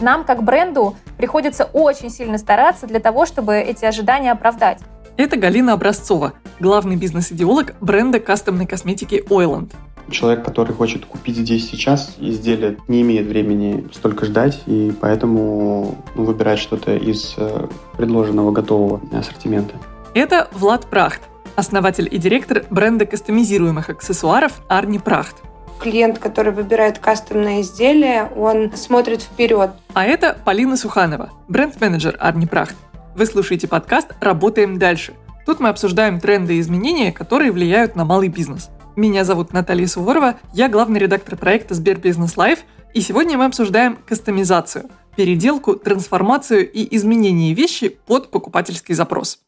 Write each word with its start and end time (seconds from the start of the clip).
нам, 0.00 0.24
как 0.24 0.42
бренду, 0.42 0.96
приходится 1.16 1.64
очень 1.64 2.10
сильно 2.10 2.38
стараться 2.38 2.86
для 2.86 3.00
того, 3.00 3.26
чтобы 3.26 3.56
эти 3.56 3.84
ожидания 3.84 4.32
оправдать. 4.32 4.78
Это 5.16 5.36
Галина 5.36 5.72
Образцова, 5.72 6.34
главный 6.60 6.96
бизнес-идеолог 6.96 7.74
бренда 7.80 8.20
кастомной 8.20 8.66
косметики 8.66 9.24
Ойленд. 9.30 9.72
Человек, 10.10 10.44
который 10.44 10.72
хочет 10.72 11.04
купить 11.04 11.36
здесь 11.36 11.68
сейчас 11.68 12.14
изделие, 12.18 12.76
не 12.86 13.02
имеет 13.02 13.26
времени 13.26 13.88
столько 13.92 14.26
ждать, 14.26 14.62
и 14.66 14.92
поэтому 15.00 15.96
выбирает 16.14 16.60
что-то 16.60 16.94
из 16.94 17.34
э, 17.38 17.66
предложенного 17.96 18.52
готового 18.52 19.00
ассортимента. 19.12 19.74
Это 20.14 20.48
Влад 20.52 20.86
Прахт, 20.86 21.22
основатель 21.56 22.08
и 22.10 22.18
директор 22.18 22.64
бренда 22.70 23.06
кастомизируемых 23.06 23.90
аксессуаров 23.90 24.60
Арни 24.68 24.98
Прахт. 24.98 25.36
Клиент, 25.80 26.18
который 26.18 26.52
выбирает 26.52 26.98
кастомное 26.98 27.60
изделие, 27.60 28.30
он 28.36 28.72
смотрит 28.76 29.22
вперед. 29.22 29.70
А 29.94 30.04
это 30.04 30.36
Полина 30.44 30.76
Суханова, 30.76 31.30
бренд-менеджер 31.48 32.16
Arny 32.18 32.46
Praht. 32.46 32.76
Вы 33.14 33.26
слушаете 33.26 33.68
подкаст 33.68 34.08
«Работаем 34.20 34.78
дальше». 34.78 35.14
Тут 35.44 35.60
мы 35.60 35.68
обсуждаем 35.68 36.20
тренды 36.20 36.56
и 36.56 36.60
изменения, 36.60 37.12
которые 37.12 37.52
влияют 37.52 37.94
на 37.94 38.04
малый 38.04 38.28
бизнес– 38.28 38.68
меня 38.96 39.24
зовут 39.24 39.52
Наталья 39.52 39.86
Суворова, 39.86 40.36
я 40.54 40.70
главный 40.70 40.98
редактор 40.98 41.36
проекта 41.36 41.74
СберБизнес 41.74 42.34
Live, 42.38 42.60
и 42.94 43.02
сегодня 43.02 43.36
мы 43.36 43.44
обсуждаем 43.44 43.98
кастомизацию, 44.06 44.88
переделку, 45.16 45.76
трансформацию 45.76 46.72
и 46.72 46.96
изменение 46.96 47.52
вещи 47.52 47.90
под 47.90 48.30
покупательский 48.30 48.94
запрос. 48.94 49.40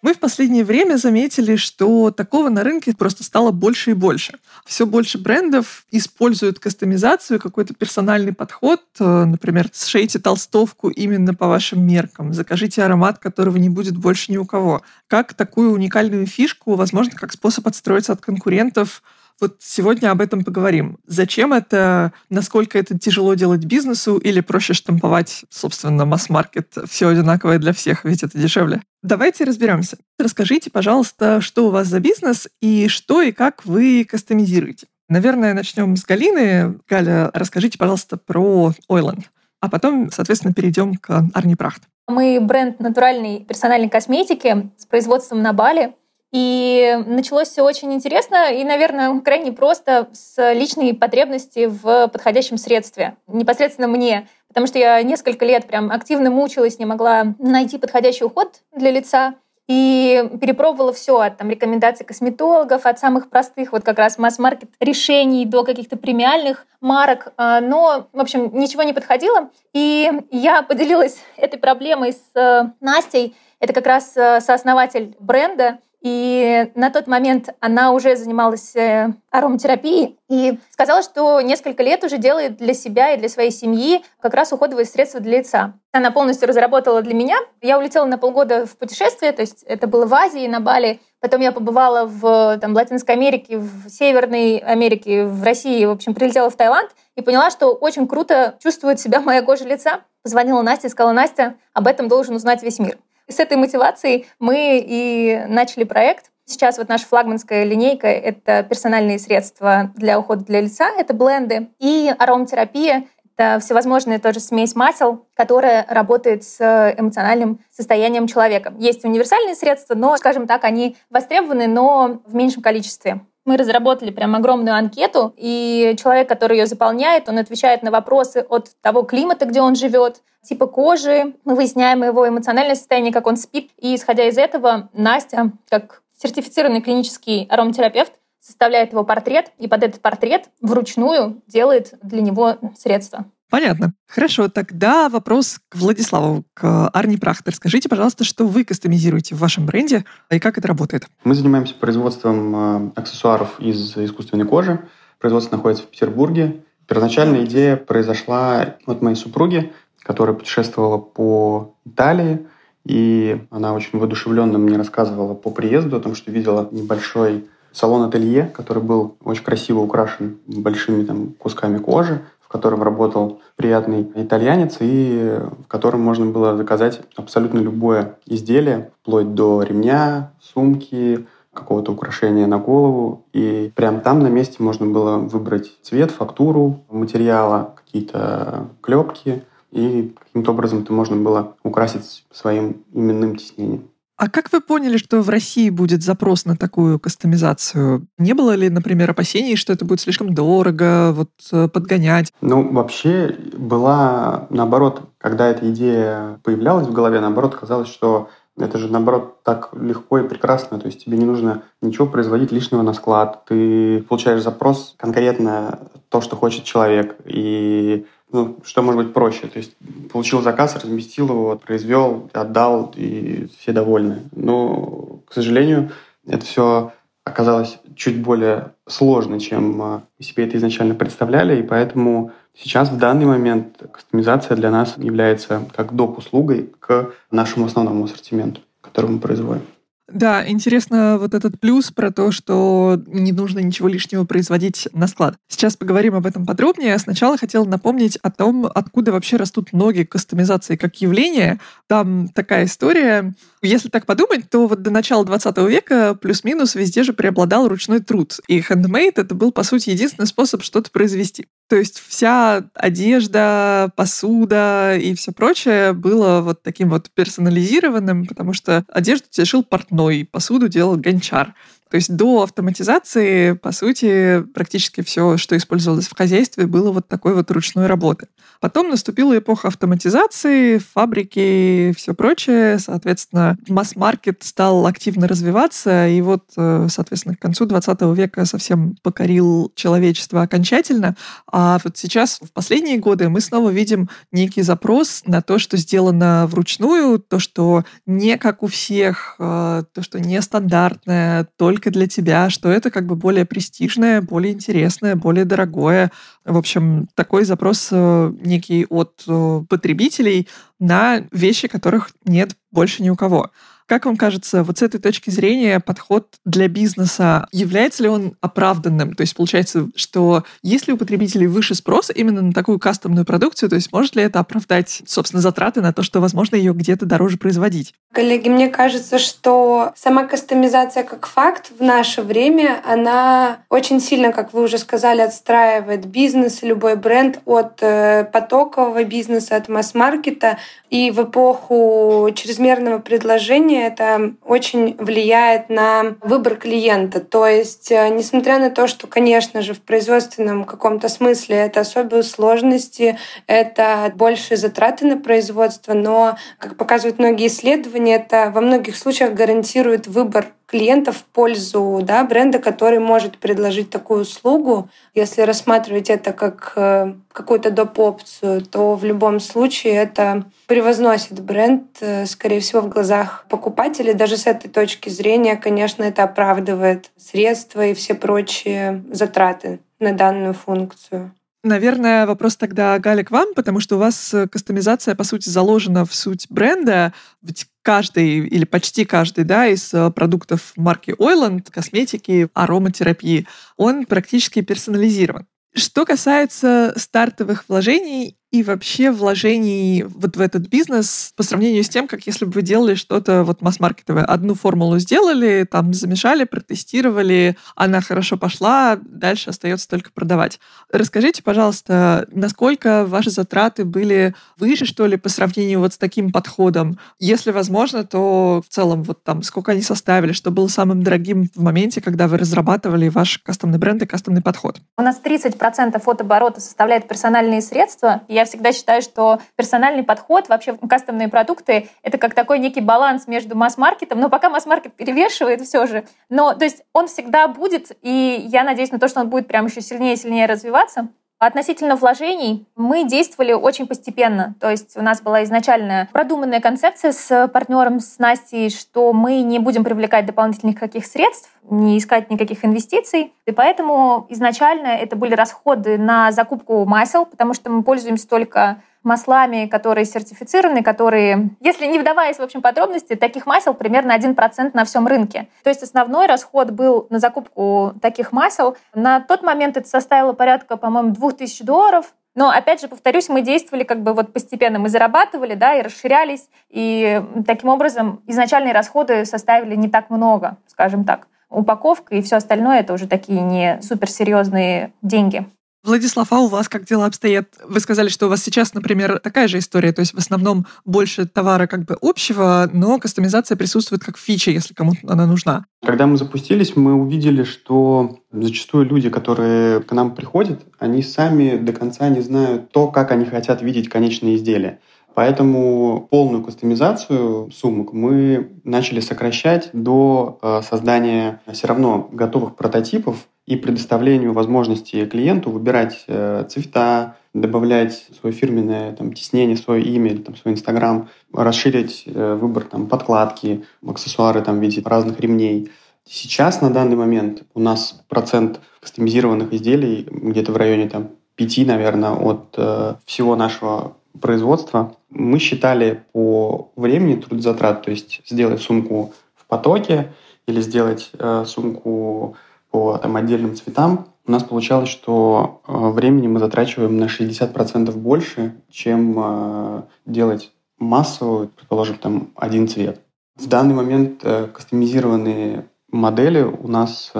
Мы 0.00 0.14
в 0.14 0.20
последнее 0.20 0.64
время 0.64 0.96
заметили, 0.96 1.56
что 1.56 2.12
такого 2.12 2.50
на 2.50 2.62
рынке 2.62 2.94
просто 2.96 3.24
стало 3.24 3.50
больше 3.50 3.90
и 3.90 3.94
больше. 3.94 4.38
Все 4.64 4.86
больше 4.86 5.18
брендов 5.18 5.84
используют 5.90 6.60
кастомизацию, 6.60 7.40
какой-то 7.40 7.74
персональный 7.74 8.32
подход. 8.32 8.80
Э, 9.00 9.24
например, 9.24 9.68
сшейте 9.74 10.20
толстовку 10.20 10.88
именно 10.88 11.34
по 11.34 11.48
вашим 11.48 11.84
меркам, 11.84 12.32
закажите 12.32 12.84
аромат, 12.84 13.18
которого 13.18 13.56
не 13.56 13.68
будет 13.68 13.96
больше 13.96 14.30
ни 14.30 14.36
у 14.36 14.44
кого. 14.44 14.82
Как 15.08 15.34
такую 15.34 15.72
уникальную 15.72 16.26
фишку, 16.26 16.76
возможно, 16.76 17.16
как 17.16 17.32
способ 17.32 17.66
отстроиться 17.66 18.12
от 18.12 18.20
конкурентов, 18.20 19.02
вот 19.40 19.56
сегодня 19.60 20.10
об 20.10 20.20
этом 20.20 20.44
поговорим. 20.44 20.98
Зачем 21.06 21.52
это, 21.52 22.12
насколько 22.28 22.78
это 22.78 22.98
тяжело 22.98 23.34
делать 23.34 23.64
бизнесу 23.64 24.18
или 24.18 24.40
проще 24.40 24.74
штамповать, 24.74 25.44
собственно, 25.48 26.04
масс-маркет, 26.04 26.74
все 26.88 27.08
одинаковое 27.08 27.58
для 27.58 27.72
всех, 27.72 28.04
ведь 28.04 28.22
это 28.22 28.38
дешевле. 28.38 28.82
Давайте 29.02 29.44
разберемся. 29.44 29.98
Расскажите, 30.18 30.70
пожалуйста, 30.70 31.40
что 31.40 31.68
у 31.68 31.70
вас 31.70 31.86
за 31.86 32.00
бизнес 32.00 32.48
и 32.60 32.88
что 32.88 33.22
и 33.22 33.32
как 33.32 33.64
вы 33.64 34.04
кастомизируете. 34.04 34.86
Наверное, 35.08 35.54
начнем 35.54 35.96
с 35.96 36.04
Галины. 36.04 36.78
Галя, 36.88 37.30
расскажите, 37.32 37.78
пожалуйста, 37.78 38.16
про 38.16 38.74
Ойленд. 38.88 39.30
А 39.60 39.68
потом, 39.68 40.10
соответственно, 40.12 40.52
перейдем 40.52 40.96
к 40.96 41.30
Арни 41.32 41.54
Прахт. 41.54 41.82
Мы 42.06 42.40
бренд 42.40 42.80
натуральной 42.80 43.44
персональной 43.44 43.88
косметики 43.88 44.70
с 44.76 44.86
производством 44.86 45.42
на 45.42 45.52
Бали. 45.52 45.94
И 46.32 47.02
началось 47.06 47.48
все 47.48 47.62
очень 47.62 47.92
интересно 47.92 48.52
и, 48.52 48.62
наверное, 48.64 49.18
крайне 49.20 49.52
просто 49.52 50.08
с 50.12 50.52
личной 50.52 50.92
потребности 50.92 51.66
в 51.66 52.08
подходящем 52.08 52.58
средстве. 52.58 53.16
Непосредственно 53.26 53.88
мне, 53.88 54.28
потому 54.48 54.66
что 54.66 54.78
я 54.78 55.02
несколько 55.02 55.46
лет 55.46 55.66
прям 55.66 55.90
активно 55.90 56.30
мучилась, 56.30 56.78
не 56.78 56.84
могла 56.86 57.34
найти 57.38 57.78
подходящий 57.78 58.24
уход 58.24 58.60
для 58.74 58.90
лица. 58.90 59.34
И 59.68 60.30
перепробовала 60.40 60.94
все 60.94 61.20
от 61.20 61.36
там, 61.36 61.50
рекомендаций 61.50 62.04
косметологов, 62.06 62.86
от 62.86 62.98
самых 62.98 63.28
простых 63.28 63.72
вот 63.72 63.84
как 63.84 63.98
раз 63.98 64.16
масс-маркет 64.16 64.70
решений 64.80 65.44
до 65.44 65.62
каких-то 65.62 65.98
премиальных 65.98 66.66
марок. 66.80 67.34
А, 67.36 67.60
но, 67.60 68.08
в 68.14 68.20
общем, 68.20 68.50
ничего 68.58 68.82
не 68.82 68.94
подходило. 68.94 69.50
И 69.74 70.10
я 70.30 70.62
поделилась 70.62 71.18
этой 71.36 71.58
проблемой 71.58 72.14
с 72.14 72.34
э, 72.34 72.70
Настей. 72.80 73.36
Это 73.60 73.74
как 73.74 73.86
раз 73.86 74.16
э, 74.16 74.40
сооснователь 74.40 75.14
бренда. 75.20 75.80
И 76.00 76.70
на 76.76 76.90
тот 76.90 77.08
момент 77.08 77.48
она 77.58 77.90
уже 77.92 78.14
занималась 78.14 78.76
э, 78.76 79.08
ароматерапией 79.30 80.16
и 80.28 80.58
сказала, 80.70 81.02
что 81.02 81.40
несколько 81.40 81.82
лет 81.82 82.04
уже 82.04 82.18
делает 82.18 82.56
для 82.56 82.72
себя 82.72 83.14
и 83.14 83.18
для 83.18 83.28
своей 83.28 83.50
семьи 83.50 84.04
как 84.20 84.34
раз 84.34 84.52
уходовые 84.52 84.84
средства 84.84 85.18
для 85.18 85.38
лица. 85.38 85.74
Она 85.90 86.12
полностью 86.12 86.48
разработала 86.48 87.02
для 87.02 87.14
меня. 87.14 87.36
Я 87.60 87.78
улетела 87.78 88.04
на 88.04 88.16
полгода 88.16 88.64
в 88.64 88.76
путешествие, 88.76 89.32
то 89.32 89.42
есть 89.42 89.64
это 89.64 89.88
было 89.88 90.06
в 90.06 90.14
Азии, 90.14 90.46
на 90.46 90.60
Бали. 90.60 91.00
Потом 91.20 91.40
я 91.40 91.50
побывала 91.50 92.04
в 92.04 92.58
там, 92.60 92.74
Латинской 92.74 93.16
Америке, 93.16 93.58
в 93.58 93.88
Северной 93.88 94.58
Америке, 94.58 95.24
в 95.24 95.42
России. 95.42 95.84
В 95.84 95.90
общем, 95.90 96.14
прилетела 96.14 96.48
в 96.48 96.54
Таиланд 96.54 96.90
и 97.16 97.22
поняла, 97.22 97.50
что 97.50 97.72
очень 97.72 98.06
круто 98.06 98.54
чувствует 98.62 99.00
себя 99.00 99.20
моя 99.20 99.42
кожа 99.42 99.64
лица. 99.64 100.02
Позвонила 100.22 100.62
Насте 100.62 100.86
и 100.86 100.90
сказала, 100.90 101.12
Настя, 101.12 101.56
об 101.72 101.88
этом 101.88 102.06
должен 102.06 102.36
узнать 102.36 102.62
весь 102.62 102.78
мир. 102.78 102.98
С 103.28 103.38
этой 103.38 103.56
мотивацией 103.56 104.26
мы 104.38 104.82
и 104.84 105.44
начали 105.48 105.84
проект. 105.84 106.30
Сейчас 106.46 106.78
вот 106.78 106.88
наша 106.88 107.06
флагманская 107.06 107.64
линейка— 107.64 108.06
это 108.08 108.62
персональные 108.62 109.18
средства 109.18 109.92
для 109.96 110.18
ухода 110.18 110.44
для 110.46 110.62
лица, 110.62 110.88
это 110.96 111.12
бленды. 111.12 111.68
И 111.78 112.12
ароматерапия— 112.18 113.04
это 113.36 113.60
всевозможная 113.60 114.18
тоже 114.18 114.40
смесь 114.40 114.74
масел, 114.74 115.26
которая 115.34 115.84
работает 115.88 116.42
с 116.42 116.58
эмоциональным 116.98 117.60
состоянием 117.70 118.26
человека. 118.26 118.72
Есть 118.78 119.04
универсальные 119.04 119.54
средства, 119.56 119.94
но, 119.94 120.16
скажем 120.16 120.46
так, 120.46 120.64
они 120.64 120.96
востребованы, 121.10 121.66
но 121.66 122.22
в 122.24 122.34
меньшем 122.34 122.62
количестве. 122.62 123.20
Мы 123.48 123.56
разработали 123.56 124.10
прям 124.10 124.34
огромную 124.34 124.76
анкету, 124.76 125.32
и 125.38 125.96
человек, 125.98 126.28
который 126.28 126.58
ее 126.58 126.66
заполняет, 126.66 127.30
он 127.30 127.38
отвечает 127.38 127.82
на 127.82 127.90
вопросы 127.90 128.44
от 128.46 128.72
того 128.82 129.04
климата, 129.04 129.46
где 129.46 129.62
он 129.62 129.74
живет, 129.74 130.20
типа 130.42 130.66
кожи, 130.66 131.32
мы 131.46 131.54
выясняем 131.54 132.04
его 132.04 132.28
эмоциональное 132.28 132.74
состояние, 132.74 133.10
как 133.10 133.26
он 133.26 133.38
спит, 133.38 133.70
и 133.78 133.94
исходя 133.94 134.28
из 134.28 134.36
этого 134.36 134.90
Настя, 134.92 135.52
как 135.70 136.02
сертифицированный 136.22 136.82
клинический 136.82 137.46
ароматерапевт, 137.48 138.12
составляет 138.38 138.92
его 138.92 139.02
портрет, 139.02 139.50
и 139.56 139.66
под 139.66 139.82
этот 139.82 140.02
портрет 140.02 140.50
вручную 140.60 141.40
делает 141.46 141.94
для 142.02 142.20
него 142.20 142.58
средства. 142.76 143.24
Понятно. 143.50 143.94
Хорошо, 144.06 144.48
тогда 144.48 145.08
вопрос 145.08 145.58
к 145.68 145.76
Владиславу, 145.76 146.44
к 146.54 146.88
Арни 146.88 147.16
Прахтер. 147.16 147.54
Скажите, 147.54 147.88
пожалуйста, 147.88 148.24
что 148.24 148.46
вы 148.46 148.64
кастомизируете 148.64 149.34
в 149.34 149.38
вашем 149.38 149.64
бренде 149.64 150.04
и 150.30 150.38
как 150.38 150.58
это 150.58 150.68
работает? 150.68 151.06
Мы 151.24 151.34
занимаемся 151.34 151.74
производством 151.74 152.88
э, 152.88 152.90
аксессуаров 152.96 153.58
из 153.58 153.96
искусственной 153.96 154.46
кожи. 154.46 154.80
Производство 155.18 155.56
находится 155.56 155.84
в 155.84 155.88
Петербурге. 155.88 156.62
Первоначальная 156.86 157.44
идея 157.44 157.76
произошла 157.76 158.76
от 158.86 159.02
моей 159.02 159.16
супруги, 159.16 159.72
которая 160.02 160.36
путешествовала 160.36 160.98
по 160.98 161.74
Италии, 161.86 162.46
и 162.84 163.46
она 163.50 163.74
очень 163.74 163.98
воодушевленно 163.98 164.58
мне 164.58 164.76
рассказывала 164.76 165.34
по 165.34 165.50
приезду 165.50 165.96
о 165.96 166.00
том, 166.00 166.14
что 166.14 166.30
видела 166.30 166.68
небольшой 166.70 167.46
салон-ателье, 167.72 168.44
который 168.44 168.82
был 168.82 169.16
очень 169.22 169.44
красиво 169.44 169.80
украшен 169.80 170.38
большими 170.46 171.04
там, 171.04 171.34
кусками 171.34 171.78
кожи, 171.78 172.24
в 172.48 172.52
котором 172.52 172.82
работал 172.82 173.40
приятный 173.56 174.10
итальянец 174.14 174.78
и 174.80 175.38
в 175.64 175.68
котором 175.68 176.00
можно 176.00 176.24
было 176.24 176.56
заказать 176.56 177.02
абсолютно 177.14 177.58
любое 177.58 178.16
изделие, 178.24 178.90
вплоть 179.02 179.34
до 179.34 179.62
ремня, 179.62 180.32
сумки, 180.40 181.26
какого-то 181.52 181.92
украшения 181.92 182.46
на 182.46 182.58
голову. 182.58 183.24
И 183.32 183.70
прямо 183.74 184.00
там 184.00 184.20
на 184.20 184.28
месте 184.28 184.62
можно 184.62 184.86
было 184.86 185.18
выбрать 185.18 185.76
цвет, 185.82 186.10
фактуру 186.10 186.84
материала, 186.88 187.74
какие-то 187.76 188.68
клепки. 188.80 189.42
И 189.70 190.14
каким-то 190.18 190.52
образом 190.52 190.80
это 190.80 190.94
можно 190.94 191.16
было 191.16 191.56
украсить 191.62 192.24
своим 192.30 192.84
именным 192.94 193.36
тиснением. 193.36 193.87
А 194.18 194.28
как 194.28 194.52
вы 194.52 194.60
поняли, 194.60 194.96
что 194.96 195.22
в 195.22 195.28
России 195.28 195.70
будет 195.70 196.02
запрос 196.02 196.44
на 196.44 196.56
такую 196.56 196.98
кастомизацию? 196.98 198.08
Не 198.18 198.34
было 198.34 198.50
ли, 198.56 198.68
например, 198.68 199.08
опасений, 199.10 199.54
что 199.54 199.72
это 199.72 199.84
будет 199.84 200.00
слишком 200.00 200.34
дорого, 200.34 201.12
вот 201.12 201.30
э, 201.52 201.68
подгонять? 201.68 202.32
Ну, 202.40 202.68
вообще 202.72 203.36
была, 203.56 204.48
наоборот, 204.50 205.02
когда 205.18 205.46
эта 205.46 205.70
идея 205.70 206.40
появлялась 206.42 206.88
в 206.88 206.92
голове, 206.92 207.20
наоборот, 207.20 207.54
казалось, 207.54 207.88
что 207.88 208.28
это 208.58 208.76
же, 208.78 208.88
наоборот, 208.88 209.44
так 209.44 209.70
легко 209.72 210.18
и 210.18 210.28
прекрасно. 210.28 210.80
То 210.80 210.86
есть 210.86 211.04
тебе 211.04 211.16
не 211.16 211.24
нужно 211.24 211.62
ничего 211.80 212.08
производить 212.08 212.50
лишнего 212.50 212.82
на 212.82 212.94
склад. 212.94 213.44
Ты 213.46 214.02
получаешь 214.02 214.42
запрос 214.42 214.96
конкретно 214.98 215.78
то, 216.08 216.20
что 216.20 216.34
хочет 216.34 216.64
человек. 216.64 217.16
И 217.24 218.04
ну, 218.30 218.58
что 218.64 218.82
может 218.82 219.02
быть 219.02 219.14
проще. 219.14 219.46
То 219.46 219.58
есть 219.58 219.76
получил 220.12 220.42
заказ, 220.42 220.76
разместил 220.76 221.28
его, 221.28 221.56
произвел, 221.56 222.30
отдал, 222.32 222.92
и 222.96 223.48
все 223.58 223.72
довольны. 223.72 224.22
Но, 224.32 225.20
к 225.26 225.32
сожалению, 225.32 225.90
это 226.26 226.44
все 226.44 226.92
оказалось 227.24 227.78
чуть 227.94 228.20
более 228.22 228.72
сложно, 228.86 229.38
чем 229.38 229.82
а, 229.82 230.02
мы 230.18 230.24
себе 230.24 230.46
это 230.46 230.56
изначально 230.56 230.94
представляли, 230.94 231.60
и 231.60 231.62
поэтому 231.62 232.32
сейчас, 232.54 232.90
в 232.90 232.96
данный 232.96 233.26
момент, 233.26 233.82
кастомизация 233.92 234.56
для 234.56 234.70
нас 234.70 234.94
является 234.96 235.62
как 235.76 235.94
доп. 235.94 236.18
услугой 236.18 236.72
к 236.80 237.12
нашему 237.30 237.66
основному 237.66 238.04
ассортименту, 238.04 238.62
который 238.80 239.10
мы 239.10 239.18
производим. 239.18 239.62
Да, 240.10 240.48
интересно 240.48 241.18
вот 241.18 241.34
этот 241.34 241.60
плюс 241.60 241.90
про 241.90 242.10
то, 242.10 242.32
что 242.32 242.98
не 243.06 243.30
нужно 243.30 243.58
ничего 243.58 243.88
лишнего 243.88 244.24
производить 244.24 244.88
на 244.94 245.06
склад. 245.06 245.36
Сейчас 245.48 245.76
поговорим 245.76 246.14
об 246.14 246.24
этом 246.24 246.46
подробнее. 246.46 246.98
Сначала 246.98 247.36
хотела 247.36 247.66
напомнить 247.66 248.16
о 248.22 248.30
том, 248.30 248.66
откуда 248.74 249.12
вообще 249.12 249.36
растут 249.36 249.74
ноги 249.74 250.04
кастомизации 250.04 250.76
как 250.76 250.96
явление. 251.02 251.60
Там 251.88 252.28
такая 252.28 252.64
история. 252.64 253.34
Если 253.62 253.88
так 253.88 254.06
подумать, 254.06 254.48
то 254.48 254.66
вот 254.66 254.82
до 254.82 254.90
начала 254.90 255.24
20 255.24 255.56
века 255.68 256.16
плюс-минус 256.20 256.74
везде 256.74 257.02
же 257.02 257.12
преобладал 257.12 257.68
ручной 257.68 258.00
труд. 258.00 258.38
И 258.46 258.60
хендмейд— 258.60 259.18
это 259.20 259.34
был, 259.34 259.50
по 259.50 259.64
сути, 259.64 259.90
единственный 259.90 260.26
способ 260.26 260.62
что-то 260.62 260.90
произвести. 260.90 261.46
То 261.68 261.76
есть 261.76 262.02
вся 262.06 262.64
одежда, 262.74 263.92
посуда 263.96 264.96
и 264.96 265.14
все 265.14 265.32
прочее 265.32 265.92
было 265.92 266.40
вот 266.40 266.62
таким 266.62 266.88
вот 266.88 267.10
персонализированным, 267.10 268.26
потому 268.26 268.52
что 268.52 268.84
одежду 268.88 269.26
тебе 269.28 269.44
шил 269.44 269.64
портной, 269.64 270.26
посуду 270.30 270.68
делал 270.68 270.96
гончар. 270.96 271.54
То 271.90 271.96
есть 271.96 272.14
до 272.14 272.42
автоматизации, 272.42 273.52
по 273.52 273.72
сути, 273.72 274.42
практически 274.54 275.02
все, 275.02 275.36
что 275.36 275.56
использовалось 275.56 276.08
в 276.08 276.16
хозяйстве, 276.16 276.66
было 276.66 276.92
вот 276.92 277.08
такой 277.08 277.34
вот 277.34 277.50
ручной 277.50 277.86
работы. 277.86 278.28
Потом 278.60 278.90
наступила 278.90 279.38
эпоха 279.38 279.68
автоматизации, 279.68 280.78
фабрики 280.78 281.38
и 281.38 281.92
все 281.96 282.14
прочее. 282.14 282.78
Соответственно, 282.78 283.56
масс-маркет 283.68 284.42
стал 284.42 284.86
активно 284.86 285.28
развиваться, 285.28 286.08
и 286.08 286.20
вот, 286.20 286.44
э, 286.56 286.88
соответственно, 286.90 287.36
к 287.36 287.40
концу 287.40 287.66
20 287.66 288.14
века 288.14 288.44
совсем 288.44 288.96
покорил 289.02 289.72
человечество 289.76 290.42
окончательно. 290.42 291.16
А 291.50 291.78
вот 291.84 291.96
сейчас, 291.96 292.40
в 292.42 292.52
последние 292.52 292.98
годы, 292.98 293.28
мы 293.28 293.40
снова 293.40 293.70
видим 293.70 294.08
некий 294.32 294.62
запрос 294.62 295.22
на 295.24 295.40
то, 295.40 295.58
что 295.58 295.76
сделано 295.76 296.46
вручную, 296.48 297.20
то, 297.20 297.38
что 297.38 297.84
не 298.06 298.36
как 298.38 298.62
у 298.62 298.66
всех, 298.66 299.36
э, 299.38 299.84
то, 299.92 300.02
что 300.02 300.18
нестандартное, 300.18 301.48
только 301.56 301.77
только 301.78 301.92
для 301.92 302.08
тебя, 302.08 302.50
что 302.50 302.68
это 302.68 302.90
как 302.90 303.06
бы 303.06 303.14
более 303.14 303.44
престижное, 303.44 304.20
более 304.20 304.52
интересное, 304.52 305.14
более 305.14 305.44
дорогое. 305.44 306.10
В 306.44 306.56
общем, 306.56 307.06
такой 307.14 307.44
запрос 307.44 307.90
э, 307.92 308.32
некий 308.44 308.84
от 308.90 309.22
э, 309.28 309.62
потребителей 309.68 310.48
на 310.80 311.22
вещи, 311.30 311.68
которых 311.68 312.10
нет 312.24 312.56
больше 312.72 313.04
ни 313.04 313.10
у 313.10 313.14
кого. 313.14 313.52
Как 313.88 314.04
вам 314.04 314.18
кажется, 314.18 314.64
вот 314.64 314.78
с 314.78 314.82
этой 314.82 315.00
точки 315.00 315.30
зрения 315.30 315.80
подход 315.80 316.34
для 316.44 316.68
бизнеса, 316.68 317.48
является 317.52 318.02
ли 318.02 318.10
он 318.10 318.34
оправданным? 318.42 319.14
То 319.14 319.22
есть 319.22 319.34
получается, 319.34 319.88
что 319.96 320.44
если 320.62 320.92
у 320.92 320.98
потребителей 320.98 321.46
выше 321.46 321.74
спрос 321.74 322.10
именно 322.14 322.42
на 322.42 322.52
такую 322.52 322.78
кастомную 322.78 323.24
продукцию, 323.24 323.70
то 323.70 323.76
есть 323.76 323.90
может 323.90 324.14
ли 324.14 324.22
это 324.22 324.40
оправдать, 324.40 325.00
собственно, 325.06 325.40
затраты 325.40 325.80
на 325.80 325.94
то, 325.94 326.02
что, 326.02 326.20
возможно, 326.20 326.56
ее 326.56 326.74
где-то 326.74 327.06
дороже 327.06 327.38
производить? 327.38 327.94
Коллеги, 328.12 328.50
мне 328.50 328.68
кажется, 328.68 329.18
что 329.18 329.92
сама 329.96 330.24
кастомизация 330.24 331.02
как 331.02 331.26
факт 331.26 331.70
в 331.78 331.82
наше 331.82 332.20
время, 332.20 332.82
она 332.84 333.60
очень 333.70 334.00
сильно, 334.00 334.32
как 334.32 334.52
вы 334.52 334.64
уже 334.64 334.76
сказали, 334.76 335.22
отстраивает 335.22 336.04
бизнес, 336.04 336.60
любой 336.60 336.96
бренд 336.96 337.40
от 337.46 337.78
э, 337.80 338.24
потокового 338.30 339.04
бизнеса, 339.04 339.56
от 339.56 339.70
масс-маркета. 339.70 340.58
И 340.90 341.10
в 341.10 341.22
эпоху 341.22 342.30
чрезмерного 342.34 342.98
предложения 342.98 343.77
это 343.86 344.34
очень 344.44 344.96
влияет 344.98 345.68
на 345.68 346.16
выбор 346.22 346.56
клиента. 346.56 347.20
То 347.20 347.46
есть, 347.46 347.90
э, 347.90 348.08
несмотря 348.08 348.58
на 348.58 348.70
то, 348.70 348.86
что, 348.86 349.06
конечно 349.06 349.62
же, 349.62 349.74
в 349.74 349.80
производственном 349.80 350.64
каком-то 350.64 351.08
смысле 351.08 351.56
это 351.56 351.80
особые 351.80 352.22
сложности, 352.22 353.18
это 353.46 354.12
большие 354.14 354.56
затраты 354.56 355.06
на 355.06 355.16
производство, 355.16 355.94
но, 355.94 356.36
как 356.58 356.76
показывают 356.76 357.18
многие 357.18 357.46
исследования, 357.46 358.16
это 358.16 358.50
во 358.54 358.60
многих 358.60 358.96
случаях 358.96 359.34
гарантирует 359.34 360.06
выбор 360.06 360.46
клиента 360.68 361.12
в 361.12 361.24
пользу 361.24 362.00
да, 362.02 362.22
бренда, 362.24 362.58
который 362.58 362.98
может 362.98 363.38
предложить 363.38 363.88
такую 363.88 364.20
услугу. 364.20 364.90
Если 365.14 365.40
рассматривать 365.40 366.10
это 366.10 366.32
как 366.34 366.74
э, 366.76 367.14
какую-то 367.32 367.70
доп-опцию, 367.70 368.60
то 368.60 368.94
в 368.94 369.02
любом 369.02 369.40
случае 369.40 369.94
это 369.94 370.44
превозносит 370.66 371.40
бренд, 371.40 371.84
э, 372.00 372.26
скорее 372.26 372.60
всего, 372.60 372.82
в 372.82 372.88
глазах 372.90 373.46
покупателей. 373.48 374.12
Даже 374.12 374.36
с 374.36 374.46
этой 374.46 374.68
точки 374.68 375.08
зрения, 375.08 375.56
конечно, 375.56 376.02
это 376.02 376.22
оправдывает 376.24 377.10
средства 377.16 377.86
и 377.86 377.94
все 377.94 378.14
прочие 378.14 379.02
затраты 379.10 379.80
на 379.98 380.12
данную 380.12 380.52
функцию. 380.52 381.32
Наверное, 381.64 382.24
вопрос 382.26 382.56
тогда, 382.56 382.98
Галя, 383.00 383.24
к 383.24 383.32
вам, 383.32 383.52
потому 383.54 383.80
что 383.80 383.96
у 383.96 383.98
вас 383.98 384.32
э, 384.32 384.46
кастомизация, 384.46 385.16
по 385.16 385.24
сути, 385.24 385.48
заложена 385.48 386.04
в 386.04 386.14
суть 386.14 386.46
бренда. 386.48 387.12
Ведь 387.42 387.66
каждый 387.82 388.46
или 388.46 388.64
почти 388.64 389.04
каждый 389.04 389.42
да, 389.42 389.66
из 389.66 389.92
э, 389.92 390.10
продуктов 390.12 390.72
марки 390.76 391.16
Ойленд, 391.18 391.68
косметики, 391.68 392.48
ароматерапии, 392.54 393.48
он 393.76 394.06
практически 394.06 394.62
персонализирован. 394.62 395.48
Что 395.74 396.04
касается 396.04 396.94
стартовых 396.96 397.64
вложений 397.68 398.37
и 398.50 398.62
вообще 398.62 399.10
вложений 399.10 400.04
вот 400.04 400.36
в 400.36 400.40
этот 400.40 400.68
бизнес 400.68 401.32
по 401.36 401.42
сравнению 401.42 401.84
с 401.84 401.88
тем, 401.88 402.08
как 402.08 402.26
если 402.26 402.46
бы 402.46 402.52
вы 402.52 402.62
делали 402.62 402.94
что-то 402.94 403.44
вот 403.44 403.60
масс-маркетовое. 403.60 404.24
Одну 404.24 404.54
формулу 404.54 404.98
сделали, 404.98 405.66
там 405.70 405.92
замешали, 405.92 406.44
протестировали, 406.44 407.56
она 407.76 408.00
хорошо 408.00 408.38
пошла, 408.38 408.98
дальше 409.02 409.50
остается 409.50 409.86
только 409.88 410.10
продавать. 410.12 410.60
Расскажите, 410.90 411.42
пожалуйста, 411.42 412.26
насколько 412.32 413.04
ваши 413.06 413.30
затраты 413.30 413.84
были 413.84 414.34
выше, 414.56 414.86
что 414.86 415.06
ли, 415.06 415.18
по 415.18 415.28
сравнению 415.28 415.80
вот 415.80 415.92
с 415.92 415.98
таким 415.98 416.32
подходом? 416.32 416.98
Если 417.18 417.50
возможно, 417.50 418.04
то 418.04 418.62
в 418.66 418.72
целом 418.72 419.02
вот 419.02 419.22
там 419.24 419.42
сколько 419.42 419.72
они 419.72 419.82
составили, 419.82 420.32
что 420.32 420.50
было 420.50 420.68
самым 420.68 421.02
дорогим 421.02 421.50
в 421.54 421.62
моменте, 421.62 422.00
когда 422.00 422.28
вы 422.28 422.38
разрабатывали 422.38 423.08
ваш 423.08 423.38
кастомный 423.38 423.78
бренд 423.78 424.02
и 424.02 424.06
кастомный 424.06 424.40
подход? 424.40 424.80
У 424.96 425.02
нас 425.02 425.20
30% 425.22 426.00
от 426.02 426.20
оборота 426.20 426.62
составляет 426.62 427.06
персональные 427.08 427.60
средства. 427.60 428.22
Я 428.28 428.37
всегда 428.44 428.72
считаю, 428.72 429.02
что 429.02 429.40
персональный 429.56 430.02
подход, 430.02 430.48
вообще 430.48 430.76
кастомные 430.88 431.28
продукты, 431.28 431.88
это 432.02 432.18
как 432.18 432.34
такой 432.34 432.58
некий 432.58 432.80
баланс 432.80 433.26
между 433.26 433.56
масс-маркетом, 433.56 434.20
но 434.20 434.28
пока 434.28 434.50
масс-маркет 434.50 434.94
перевешивает 434.94 435.60
все 435.62 435.86
же. 435.86 436.04
Но, 436.28 436.54
то 436.54 436.64
есть 436.64 436.82
он 436.92 437.08
всегда 437.08 437.48
будет, 437.48 437.96
и 438.02 438.44
я 438.48 438.64
надеюсь 438.64 438.92
на 438.92 438.98
то, 438.98 439.08
что 439.08 439.20
он 439.20 439.28
будет 439.28 439.46
прям 439.46 439.66
еще 439.66 439.80
сильнее 439.80 440.14
и 440.14 440.16
сильнее 440.16 440.46
развиваться. 440.46 441.08
Относительно 441.38 441.94
вложений 441.94 442.66
мы 442.74 443.04
действовали 443.04 443.52
очень 443.52 443.86
постепенно. 443.86 444.56
То 444.60 444.70
есть 444.70 444.96
у 444.96 445.02
нас 445.02 445.22
была 445.22 445.44
изначально 445.44 446.08
продуманная 446.12 446.60
концепция 446.60 447.12
с 447.12 447.48
партнером, 447.48 448.00
с 448.00 448.18
Настей, 448.18 448.70
что 448.70 449.12
мы 449.12 449.42
не 449.42 449.60
будем 449.60 449.84
привлекать 449.84 450.26
дополнительных 450.26 450.76
каких 450.78 451.06
средств, 451.06 451.48
не 451.70 451.98
искать 451.98 452.28
никаких 452.30 452.64
инвестиций. 452.64 453.32
И 453.46 453.52
поэтому 453.52 454.26
изначально 454.30 454.88
это 454.88 455.14
были 455.14 455.34
расходы 455.34 455.96
на 455.96 456.32
закупку 456.32 456.84
масел, 456.84 457.24
потому 457.24 457.54
что 457.54 457.70
мы 457.70 457.84
пользуемся 457.84 458.28
только 458.28 458.82
маслами, 459.02 459.66
которые 459.66 460.04
сертифицированы, 460.04 460.82
которые, 460.82 461.50
если 461.60 461.86
не 461.86 461.98
вдаваясь 461.98 462.38
в 462.38 462.42
общем 462.42 462.62
подробности, 462.62 463.14
таких 463.14 463.46
масел 463.46 463.74
примерно 463.74 464.16
1% 464.16 464.70
на 464.74 464.84
всем 464.84 465.06
рынке. 465.06 465.48
То 465.62 465.70
есть 465.70 465.82
основной 465.82 466.26
расход 466.26 466.70
был 466.70 467.06
на 467.10 467.18
закупку 467.18 467.94
таких 468.00 468.32
масел. 468.32 468.76
На 468.94 469.20
тот 469.20 469.42
момент 469.42 469.76
это 469.76 469.88
составило 469.88 470.32
порядка, 470.32 470.76
по-моему, 470.76 471.10
2000 471.10 471.64
долларов. 471.64 472.14
Но, 472.34 472.50
опять 472.50 472.80
же, 472.80 472.86
повторюсь, 472.86 473.28
мы 473.28 473.42
действовали 473.42 473.82
как 473.82 474.02
бы 474.02 474.12
вот 474.12 474.32
постепенно. 474.32 474.78
Мы 474.78 474.88
зарабатывали, 474.90 475.54
да, 475.54 475.74
и 475.74 475.82
расширялись. 475.82 476.48
И 476.68 477.20
таким 477.46 477.68
образом 477.68 478.22
изначальные 478.28 478.72
расходы 478.72 479.24
составили 479.24 479.74
не 479.74 479.88
так 479.88 480.08
много, 480.08 480.56
скажем 480.66 481.04
так. 481.04 481.26
Упаковка 481.50 482.14
и 482.14 482.22
все 482.22 482.36
остальное— 482.36 482.80
это 482.80 482.92
уже 482.92 483.08
такие 483.08 483.40
не 483.40 483.80
суперсерьезные 483.82 484.92
деньги. 485.02 485.46
Владислав, 485.88 486.30
а 486.32 486.40
у 486.40 486.48
вас 486.48 486.68
как 486.68 486.84
дела 486.84 487.06
обстоят? 487.06 487.48
Вы 487.66 487.80
сказали, 487.80 488.08
что 488.08 488.26
у 488.26 488.28
вас 488.28 488.42
сейчас, 488.42 488.74
например, 488.74 489.20
такая 489.20 489.48
же 489.48 489.58
история, 489.58 489.92
то 489.92 490.00
есть 490.00 490.12
в 490.12 490.18
основном 490.18 490.66
больше 490.84 491.26
товара 491.26 491.66
как 491.66 491.86
бы 491.86 491.96
общего, 492.02 492.68
но 492.72 492.98
кастомизация 492.98 493.56
присутствует 493.56 494.04
как 494.04 494.18
фича, 494.18 494.50
если 494.50 494.74
кому-то 494.74 495.00
она 495.08 495.26
нужна. 495.26 495.64
Когда 495.84 496.06
мы 496.06 496.18
запустились, 496.18 496.76
мы 496.76 496.94
увидели, 496.94 497.42
что 497.42 498.18
зачастую 498.30 498.84
люди, 498.84 499.08
которые 499.08 499.80
к 499.80 499.90
нам 499.92 500.14
приходят, 500.14 500.60
они 500.78 501.02
сами 501.02 501.56
до 501.56 501.72
конца 501.72 502.08
не 502.10 502.20
знают 502.20 502.70
то, 502.70 502.88
как 502.88 503.10
они 503.10 503.24
хотят 503.24 503.62
видеть 503.62 503.88
конечные 503.88 504.36
изделия. 504.36 504.80
Поэтому 505.18 506.06
полную 506.12 506.44
кастомизацию 506.44 507.50
сумок 507.50 507.92
мы 507.92 508.52
начали 508.62 509.00
сокращать 509.00 509.68
до 509.72 510.38
э, 510.40 510.60
создания 510.62 511.40
все 511.52 511.66
равно 511.66 512.08
готовых 512.12 512.54
прототипов, 512.54 513.26
и 513.44 513.56
предоставлению 513.56 514.32
возможности 514.32 515.06
клиенту 515.06 515.50
выбирать 515.50 516.04
э, 516.06 516.44
цвета, 516.48 517.16
добавлять 517.34 518.06
свое 518.20 518.32
фирменное 518.32 518.92
там, 518.92 519.12
теснение, 519.12 519.56
свое 519.56 519.82
имя, 519.82 520.16
там, 520.18 520.36
свой 520.36 520.54
Инстаграм, 520.54 521.08
расширить 521.34 522.04
э, 522.06 522.38
выбор 522.40 522.62
там, 522.66 522.86
подкладки, 522.86 523.64
аксессуары 523.84 524.40
там, 524.42 524.60
в 524.60 524.62
виде 524.62 524.80
разных 524.84 525.18
ремней. 525.18 525.68
Сейчас, 526.04 526.60
на 526.60 526.70
данный 526.70 526.94
момент, 526.94 527.42
у 527.54 527.60
нас 527.60 528.04
процент 528.08 528.60
кастомизированных 528.80 529.52
изделий 529.52 530.06
где-то 530.08 530.52
в 530.52 530.56
районе 530.56 530.88
там, 530.88 531.08
5, 531.34 531.66
наверное, 531.66 532.12
от 532.12 532.54
э, 532.56 532.94
всего 533.04 533.34
нашего 533.34 533.97
производства. 534.20 534.96
Мы 535.10 535.38
считали 535.38 536.04
по 536.12 536.70
времени 536.76 537.20
трудозатрат, 537.20 537.82
то 537.82 537.90
есть 537.90 538.20
сделать 538.26 538.60
сумку 538.60 539.12
потоке 539.48 540.12
или 540.46 540.60
сделать 540.60 541.10
э, 541.18 541.44
сумку 541.46 542.36
по 542.70 542.98
там, 542.98 543.16
отдельным 543.16 543.56
цветам, 543.56 544.06
у 544.28 544.30
нас 544.30 544.44
получалось, 544.44 544.90
что 544.90 545.62
э, 545.66 545.72
времени 545.88 546.28
мы 546.28 546.38
затрачиваем 546.38 546.98
на 546.98 547.04
60% 547.04 547.90
больше, 547.96 548.56
чем 548.70 549.14
э, 549.16 549.82
делать 550.04 550.52
массовую, 550.78 551.48
предположим, 551.48 551.96
там 551.96 552.28
один 552.36 552.68
цвет. 552.68 553.00
В 553.36 553.48
данный 553.48 553.74
момент 553.74 554.20
э, 554.24 554.48
кастомизированные 554.52 555.64
модели 555.90 556.42
у 556.42 556.68
нас 556.68 557.12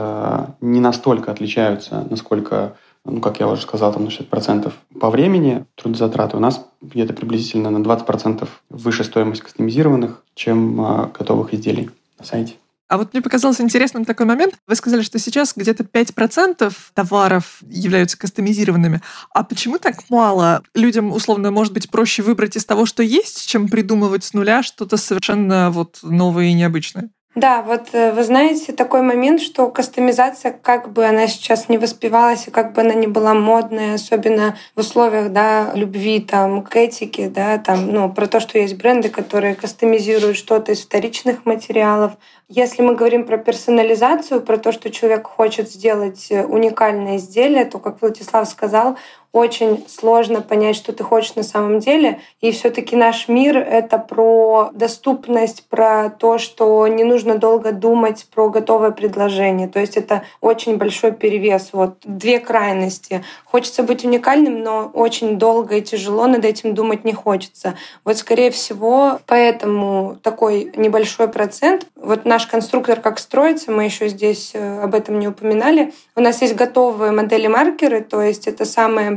не 0.60 0.80
настолько 0.80 1.32
отличаются, 1.32 2.06
насколько, 2.10 2.76
ну, 3.08 3.20
как 3.20 3.40
я 3.40 3.48
уже 3.48 3.62
сказал, 3.62 3.92
там 3.92 4.04
на 4.04 4.08
60% 4.08 4.72
по 5.00 5.10
времени 5.10 5.64
трудозатраты. 5.74 6.36
У 6.36 6.40
нас 6.40 6.64
где-то 6.80 7.12
приблизительно 7.12 7.70
на 7.70 7.78
20% 7.78 8.48
выше 8.70 9.04
стоимость 9.04 9.42
кастомизированных, 9.42 10.22
чем 10.34 10.80
э, 10.80 11.08
готовых 11.18 11.54
изделий 11.54 11.90
на 12.18 12.24
сайте. 12.24 12.54
А 12.88 12.96
вот 12.96 13.12
мне 13.12 13.20
показался 13.20 13.62
интересным 13.62 14.06
такой 14.06 14.24
момент. 14.24 14.54
Вы 14.66 14.74
сказали, 14.74 15.02
что 15.02 15.18
сейчас 15.18 15.52
где-то 15.54 15.84
5% 15.84 16.72
товаров 16.94 17.58
являются 17.68 18.18
кастомизированными. 18.18 19.02
А 19.34 19.44
почему 19.44 19.78
так 19.78 20.08
мало? 20.08 20.62
Людям, 20.74 21.12
условно, 21.12 21.50
может 21.50 21.74
быть, 21.74 21.90
проще 21.90 22.22
выбрать 22.22 22.56
из 22.56 22.64
того, 22.64 22.86
что 22.86 23.02
есть, 23.02 23.46
чем 23.46 23.68
придумывать 23.68 24.24
с 24.24 24.32
нуля 24.32 24.62
что-то 24.62 24.96
совершенно 24.96 25.70
вот 25.70 25.98
новое 26.02 26.46
и 26.46 26.54
необычное? 26.54 27.10
Да, 27.34 27.62
вот 27.62 27.90
э, 27.92 28.12
вы 28.12 28.24
знаете 28.24 28.72
такой 28.72 29.02
момент, 29.02 29.40
что 29.40 29.70
кастомизация, 29.70 30.50
как 30.50 30.92
бы 30.92 31.04
она 31.04 31.28
сейчас 31.28 31.68
не 31.68 31.78
воспевалась 31.78 32.48
и 32.48 32.50
как 32.50 32.72
бы 32.72 32.80
она 32.80 32.94
не 32.94 33.06
была 33.06 33.34
модная, 33.34 33.94
особенно 33.94 34.56
в 34.74 34.80
условиях 34.80 35.30
да, 35.30 35.70
любви 35.74 36.20
там, 36.20 36.62
к 36.62 36.74
этике, 36.74 37.28
да, 37.28 37.58
там, 37.58 37.92
ну, 37.92 38.10
про 38.12 38.26
то, 38.26 38.40
что 38.40 38.58
есть 38.58 38.76
бренды, 38.76 39.10
которые 39.10 39.54
кастомизируют 39.54 40.36
что-то 40.36 40.72
из 40.72 40.80
вторичных 40.80 41.44
материалов. 41.44 42.12
Если 42.48 42.80
мы 42.82 42.94
говорим 42.96 43.24
про 43.24 43.36
персонализацию, 43.36 44.40
про 44.40 44.56
то, 44.56 44.72
что 44.72 44.90
человек 44.90 45.26
хочет 45.26 45.70
сделать 45.70 46.28
э, 46.30 46.44
уникальное 46.44 47.18
изделие, 47.18 47.66
то, 47.66 47.78
как 47.78 48.00
Владислав 48.00 48.48
сказал, 48.48 48.96
очень 49.32 49.84
сложно 49.88 50.40
понять, 50.40 50.76
что 50.76 50.92
ты 50.92 51.04
хочешь 51.04 51.34
на 51.34 51.42
самом 51.42 51.80
деле. 51.80 52.20
И 52.40 52.50
все-таки 52.50 52.96
наш 52.96 53.28
мир— 53.28 53.56
это 53.58 53.98
про 53.98 54.70
доступность, 54.72 55.68
про 55.68 56.10
то, 56.10 56.38
что 56.38 56.86
не 56.88 57.04
нужно 57.04 57.36
долго 57.36 57.72
думать 57.72 58.26
про 58.34 58.48
готовое 58.48 58.90
предложение. 58.90 59.68
То 59.68 59.80
есть 59.80 59.96
это 59.96 60.22
очень 60.40 60.76
большой 60.76 61.12
перевес. 61.12 61.70
Вот 61.72 61.98
две 62.04 62.38
крайности. 62.38 63.24
Хочется 63.44 63.82
быть 63.82 64.04
уникальным, 64.04 64.62
но 64.62 64.90
очень 64.94 65.38
долго 65.38 65.76
и 65.76 65.82
тяжело 65.82 66.26
над 66.26 66.44
этим 66.44 66.74
думать 66.74 67.04
не 67.04 67.12
хочется. 67.12 67.74
Вот, 68.04 68.16
скорее 68.16 68.50
всего, 68.50 69.20
поэтому 69.26 70.16
такой 70.22 70.72
небольшой 70.76 71.28
процент. 71.28 71.86
Вот 71.96 72.24
наш 72.24 72.46
конструктор 72.46 73.00
как 73.00 73.18
строится, 73.18 73.70
мы 73.70 73.84
еще 73.84 74.08
здесь 74.08 74.52
э, 74.54 74.82
об 74.82 74.94
этом 74.94 75.18
не 75.18 75.28
упоминали. 75.28 75.92
У 76.16 76.20
нас 76.20 76.40
есть 76.42 76.54
готовые 76.54 77.12
модели-маркеры, 77.12 78.00
то 78.00 78.22
есть 78.22 78.46
это 78.46 78.64